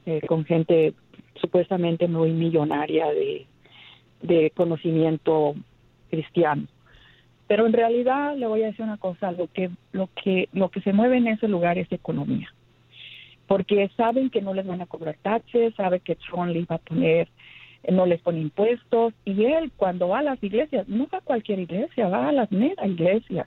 eh, 0.06 0.20
con 0.26 0.44
gente 0.44 0.94
supuestamente 1.40 2.08
muy 2.08 2.32
millonaria 2.32 3.06
de, 3.12 3.46
de 4.22 4.50
conocimiento 4.50 5.54
cristiano. 6.10 6.66
Pero 7.46 7.66
en 7.66 7.72
realidad 7.72 8.36
le 8.36 8.46
voy 8.46 8.62
a 8.62 8.66
decir 8.66 8.84
una 8.84 8.96
cosa, 8.96 9.32
lo 9.32 9.48
que 9.48 9.70
lo 9.92 10.08
que 10.22 10.48
lo 10.52 10.70
que 10.70 10.80
se 10.80 10.92
mueve 10.92 11.18
en 11.18 11.28
ese 11.28 11.46
lugar 11.46 11.78
es 11.78 11.90
economía. 11.92 12.52
Porque 13.46 13.90
saben 13.96 14.30
que 14.30 14.40
no 14.40 14.54
les 14.54 14.66
van 14.66 14.80
a 14.80 14.86
cobrar 14.86 15.16
taxes, 15.22 15.74
saben 15.74 16.00
que 16.00 16.16
Trump 16.16 16.52
les 16.52 16.66
va 16.66 16.76
a 16.76 16.78
poner 16.78 17.28
no 17.92 18.06
les 18.06 18.20
pone 18.20 18.40
impuestos 18.40 19.12
y 19.24 19.44
él 19.44 19.70
cuando 19.76 20.08
va 20.08 20.20
a 20.20 20.22
las 20.22 20.42
iglesias, 20.42 20.88
no 20.88 21.06
va 21.12 21.18
a 21.18 21.22
cualquier 21.22 21.58
iglesia, 21.58 22.08
va 22.08 22.28
a 22.28 22.32
las 22.32 22.50
mega 22.50 22.86
iglesias. 22.86 23.46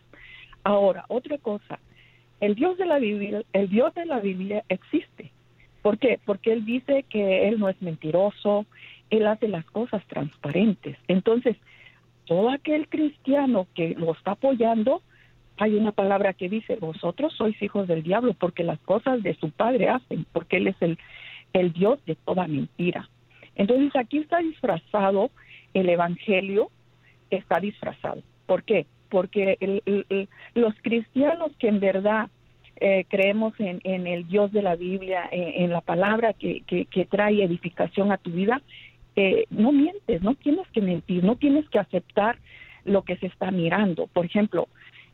Ahora, 0.63 1.05
otra 1.07 1.37
cosa, 1.37 1.79
el 2.39 2.55
Dios 2.55 2.77
de 2.77 2.85
la 2.85 2.99
Biblia, 2.99 3.43
el 3.53 3.69
Dios 3.69 3.93
de 3.95 4.05
la 4.05 4.19
Biblia 4.19 4.63
existe. 4.69 5.31
¿Por 5.81 5.97
qué? 5.97 6.19
Porque 6.25 6.51
él 6.53 6.65
dice 6.65 7.03
que 7.09 7.47
él 7.47 7.59
no 7.59 7.69
es 7.69 7.81
mentiroso, 7.81 8.65
él 9.09 9.25
hace 9.25 9.47
las 9.47 9.65
cosas 9.65 10.05
transparentes. 10.07 10.97
Entonces, 11.07 11.55
todo 12.25 12.49
aquel 12.49 12.89
cristiano 12.89 13.67
que 13.73 13.95
lo 13.95 14.11
está 14.11 14.31
apoyando, 14.31 15.01
hay 15.57 15.75
una 15.75 15.91
palabra 15.91 16.33
que 16.33 16.49
dice, 16.49 16.75
vosotros 16.79 17.33
sois 17.33 17.59
hijos 17.61 17.87
del 17.87 18.03
diablo 18.03 18.33
porque 18.33 18.63
las 18.63 18.79
cosas 18.79 19.23
de 19.23 19.33
su 19.35 19.51
padre 19.51 19.89
hacen, 19.89 20.25
porque 20.31 20.57
él 20.57 20.67
es 20.67 20.75
el, 20.81 20.97
el 21.53 21.73
Dios 21.73 21.99
de 22.05 22.15
toda 22.15 22.47
mentira. 22.47 23.09
Entonces 23.55 23.95
aquí 23.95 24.19
está 24.19 24.37
disfrazado 24.39 25.31
el 25.73 25.89
Evangelio, 25.89 26.69
está 27.29 27.59
disfrazado. 27.59 28.21
¿Por 28.45 28.63
qué? 28.63 28.85
Porque 29.09 29.57
el- 29.59 30.27
los 30.53 30.73
cristianos 30.81 31.51
que 31.59 31.67
en 31.69 31.79
verdad 31.79 32.29
eh, 32.79 33.05
creemos 33.09 33.59
en, 33.59 33.79
en 33.83 34.05
el 34.05 34.27
Dios 34.27 34.51
de 34.51 34.61
la 34.61 34.75
Biblia, 34.75 35.27
en, 35.31 35.63
en 35.63 35.69
la 35.71 35.81
palabra 35.81 36.33
que, 36.33 36.61
que, 36.67 36.85
que 36.85 37.05
trae 37.05 37.43
edificación 37.43 38.11
a 38.11 38.17
tu 38.17 38.29
vida, 38.29 38.61
eh, 39.15 39.45
no 39.49 39.71
mientes, 39.71 40.21
no 40.21 40.35
tienes 40.35 40.67
que 40.69 40.81
mentir, 40.81 41.23
no 41.23 41.35
tienes 41.37 41.67
que 41.69 41.79
aceptar 41.79 42.37
lo 42.85 43.01
que 43.01 43.17
se 43.17 43.25
está 43.25 43.49
mirando. 43.49 44.05
Por 44.07 44.25
ejemplo, 44.25 44.67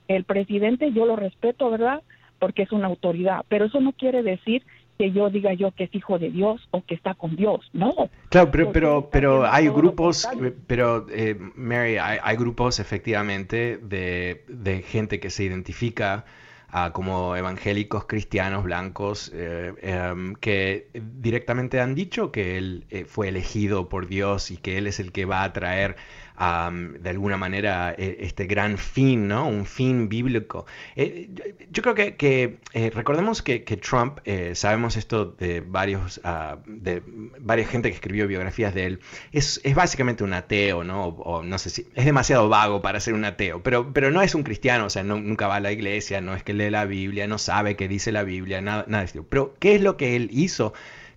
el 0.08 0.24
presidente 0.24 0.92
yo 0.92 1.06
lo 1.06 1.16
respeto, 1.16 1.70
¿verdad? 1.70 2.02
Porque 2.40 2.64
es 2.64 2.72
una 2.72 2.88
autoridad, 2.88 3.46
pero 3.48 3.66
eso 3.66 3.80
no 3.80 3.94
quiere 3.94 4.24
decir 4.24 4.64
que 4.98 5.12
yo 5.12 5.30
diga 5.30 5.54
yo 5.54 5.72
que 5.72 5.86
es 5.86 5.96
hijo 5.96 6.20
de 6.20 6.30
Dios 6.30 6.68
o 6.72 6.84
que 6.84 6.96
está 6.96 7.14
con 7.16 7.36
Dios, 7.36 7.62
no. 7.74 7.94
Claro, 8.30 8.52
pero, 8.52 8.72
pero, 8.72 9.10
pero 9.12 9.46
hay 9.46 9.68
grupos, 9.68 10.26
eh, 10.26 10.54
pero 10.68 11.08
eh, 11.10 11.36
Mary, 11.56 11.98
hay, 11.98 12.20
hay 12.22 12.38
grupos 12.38 12.80
efectivamente 12.80 13.78
de, 13.78 14.44
de 14.48 14.82
gente 14.82 15.20
que 15.20 15.30
se 15.30 15.44
identifica 15.44 16.26
ah, 16.70 16.92
como 16.94 17.36
evangélicos 17.36 18.06
cristianos 18.06 18.64
blancos 18.64 19.32
eh, 19.34 19.74
em, 19.82 20.36
que 20.36 20.90
directamente 20.94 21.80
han 21.80 21.96
dicho 21.96 22.32
que 22.32 22.58
él 22.58 22.86
eh, 22.90 23.06
fue 23.06 23.30
elegido 23.30 23.90
por 23.90 24.08
Dios 24.08 24.52
y 24.52 24.58
que 24.58 24.78
él 24.78 24.88
es 24.88 25.00
el 25.00 25.12
que 25.12 25.26
va 25.26 25.44
a 25.44 25.54
traer 25.54 25.96
am, 26.36 26.94
de 27.02 27.10
alguna 27.10 27.38
manera 27.38 27.94
eh, 27.98 28.18
este 28.22 28.46
gran 28.46 28.78
fin, 28.78 29.28
¿no? 29.28 29.48
Un 29.48 29.66
fin 29.66 30.10
bíblico. 30.10 30.66
Eh, 30.96 31.30
yo, 31.72 31.82
creo 31.84 31.96
que, 31.96 32.16
que, 32.16 32.58
eh, 32.74 32.92
recordemos 32.94 33.42
que, 33.42 33.64
que 33.64 33.78
Trump, 33.78 34.20
eh, 34.26 34.54
sabemos 34.56 34.96
esto 34.98 35.26
de 35.26 35.62
varios, 35.62 36.22
ah, 36.24 36.58
de 36.66 37.02
varias 37.40 37.70
gente 37.70 37.90
que 37.90 37.96
escribió 37.96 38.28
biografías 38.28 38.74
de 38.74 38.86
él, 38.86 39.00
es, 39.32 39.62
es 39.64 39.76
básicamente 39.76 40.24
un 40.24 40.34
ateo, 40.34 40.84
¿no? 40.84 41.06
O, 41.08 41.40
o 41.40 41.44
no 41.44 41.58
sé 41.58 41.70
si 41.70 41.88
es 41.96 42.06
demasiado 42.06 42.50
vago 42.50 42.82
para 42.82 43.00
ser 43.00 43.14
un 43.14 43.26
ateo, 43.26 43.62
pero, 43.64 43.94
pero 43.94 44.12
no 44.12 44.22
es 44.22 44.36
un 44.36 44.44
cristiano, 44.44 44.86
o 44.86 44.90
sea, 44.90 45.04
no- 45.04 45.20
nunca 45.20 45.48
va 45.48 45.58
a 45.58 45.60
la 45.60 45.72
iglesia, 45.72 46.22
no 46.22 46.36
es 46.36 46.44
que 46.44 46.54
lee 46.54 46.70
la 46.70 46.86
Biblia, 46.86 47.28
no 47.28 47.38
sabe 47.38 47.76
qué 47.76 47.88
dice 47.88 48.12
la 48.12 48.24
Biblia, 48.24 48.62
nada, 48.62 48.86
nada 48.88 49.04
de 49.04 49.10
eso. 49.10 49.26
Pero, 49.30 49.56
¿qué 49.60 49.76
es 49.76 49.82
lo 49.82 49.98
que 49.98 50.16
él 50.16 50.30
hizo? 50.32 50.74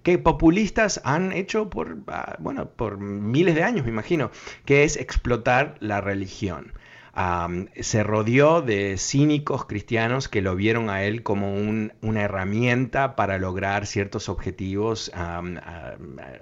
Que 0.07 0.19
populistas 0.19 1.01
han 1.03 1.33
hecho 1.33 1.69
por, 1.69 1.99
ah, 2.07 2.37
bueno, 2.39 2.71
por 2.71 2.99
miles 2.99 3.57
de 3.57 3.65
años, 3.65 3.85
me 3.85 3.91
imagino, 3.91 4.31
que 4.65 4.85
es 4.85 4.97
explotar 4.97 5.75
la 5.81 6.01
religión. 6.01 6.73
Se 7.81 8.03
rodeó 8.03 8.61
de 8.61 8.99
cínicos 8.99 9.65
cristianos 9.65 10.29
que 10.29 10.43
lo 10.43 10.55
vieron 10.55 10.91
a 10.91 11.03
él 11.05 11.23
como 11.23 11.55
una 11.55 12.23
herramienta 12.23 13.17
para 13.17 13.39
lograr 13.39 13.87
ciertos 13.87 14.29
objetivos 14.29 15.11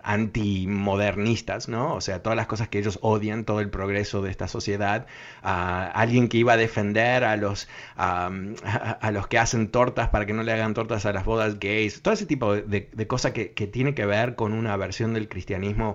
antimodernistas, 0.03 1.69
¿no? 1.69 1.95
O 1.95 2.01
sea, 2.01 2.23
todas 2.23 2.37
las 2.37 2.49
cosas 2.49 2.69
que 2.69 2.81
ellos 2.81 2.99
odian, 3.03 3.45
todo 3.45 3.61
el 3.61 3.71
progreso 3.71 4.21
de 4.21 4.31
esta 4.31 4.49
sociedad. 4.49 5.07
alguien 5.43 6.29
que 6.29 6.39
iba 6.39 6.55
a 6.55 6.57
defender 6.57 7.23
a 7.23 7.37
los, 7.37 7.69
los 9.13 9.27
que 9.29 9.39
hacen 9.39 9.69
tortas 9.69 10.09
para 10.09 10.27
que 10.27 10.33
no 10.33 10.43
le 10.43 10.53
hagan 10.53 10.75
tortas 10.75 11.07
a 11.07 11.13
las 11.13 11.25
bodas 11.25 11.61
gays, 11.61 12.03
todo 12.03 12.15
ese 12.15 12.27
tipo 12.27 12.53
de, 12.53 13.07
cosas 13.07 13.31
que 13.33 13.67
tiene 13.69 13.95
que 13.95 14.07
ver 14.07 14.35
con 14.35 14.53
una 14.53 14.77
versión 14.77 15.15
del 15.15 15.29
cristianismo 15.29 15.95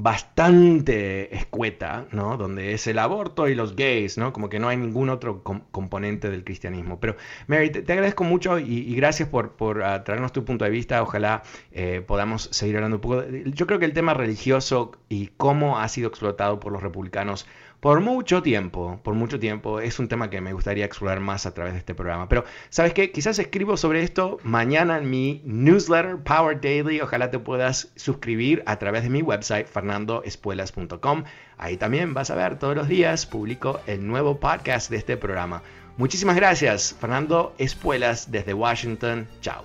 bastante 0.00 1.34
escueta, 1.34 2.06
¿no? 2.12 2.36
Donde 2.36 2.72
es 2.72 2.86
el 2.86 3.00
aborto 3.00 3.48
y 3.48 3.56
los 3.56 3.74
gays, 3.74 4.16
¿no? 4.16 4.32
Como 4.32 4.48
que 4.48 4.60
no 4.60 4.68
hay 4.68 4.76
ningún 4.76 5.08
otro 5.08 5.42
componente 5.42 6.30
del 6.30 6.44
cristianismo. 6.44 7.00
Pero, 7.00 7.16
Mary, 7.48 7.70
te, 7.70 7.92
agradezco 7.92 8.22
mucho 8.22 8.60
y, 8.60 8.94
gracias 8.94 9.28
por, 9.28 9.82
ah, 9.82 10.04
traernos 10.04 10.32
tu 10.32 10.44
punto 10.44 10.64
de 10.64 10.70
vista. 10.70 11.02
Ojalá 11.02 11.42
eh, 11.72 12.00
podamos 12.06 12.48
seguir 12.52 12.76
hablando 12.76 12.98
un 12.98 13.00
poco. 13.00 13.24
Yo 13.46 13.66
creo 13.66 13.80
que 13.80 13.86
el 13.86 13.92
tema 13.92 14.14
religioso 14.14 14.92
y 15.08 15.30
cómo 15.36 15.80
ha 15.80 15.88
sido 15.88 16.10
explotado 16.10 16.60
por 16.60 16.70
los 16.72 16.80
republicanos 16.80 17.48
por 17.80 18.00
mucho 18.00 18.42
tiempo, 18.42 19.00
por 19.02 19.14
mucho 19.14 19.38
tiempo. 19.38 19.80
Es 19.80 19.98
un 19.98 20.08
tema 20.08 20.30
que 20.30 20.40
me 20.40 20.52
gustaría 20.52 20.84
explorar 20.84 21.20
más 21.20 21.46
a 21.46 21.54
través 21.54 21.74
de 21.74 21.78
este 21.78 21.94
programa. 21.94 22.28
Pero, 22.28 22.44
¿sabes 22.70 22.92
qué? 22.92 23.12
Quizás 23.12 23.38
escribo 23.38 23.76
sobre 23.76 24.02
esto 24.02 24.38
mañana 24.42 24.98
en 24.98 25.10
mi 25.10 25.42
newsletter 25.44 26.18
Power 26.18 26.60
Daily. 26.60 27.00
Ojalá 27.00 27.30
te 27.30 27.38
puedas 27.38 27.92
suscribir 27.96 28.62
a 28.66 28.78
través 28.78 29.04
de 29.04 29.10
mi 29.10 29.22
website 29.22 29.66
fernandoespuelas.com. 29.66 31.24
Ahí 31.56 31.76
también 31.76 32.14
vas 32.14 32.30
a 32.30 32.34
ver 32.34 32.58
todos 32.58 32.76
los 32.76 32.88
días 32.88 33.26
publico 33.26 33.80
el 33.86 34.06
nuevo 34.06 34.38
podcast 34.40 34.90
de 34.90 34.96
este 34.96 35.16
programa. 35.16 35.62
Muchísimas 35.96 36.36
gracias, 36.36 36.94
Fernando 37.00 37.54
Espuelas 37.58 38.30
desde 38.30 38.54
Washington. 38.54 39.26
Chao. 39.40 39.64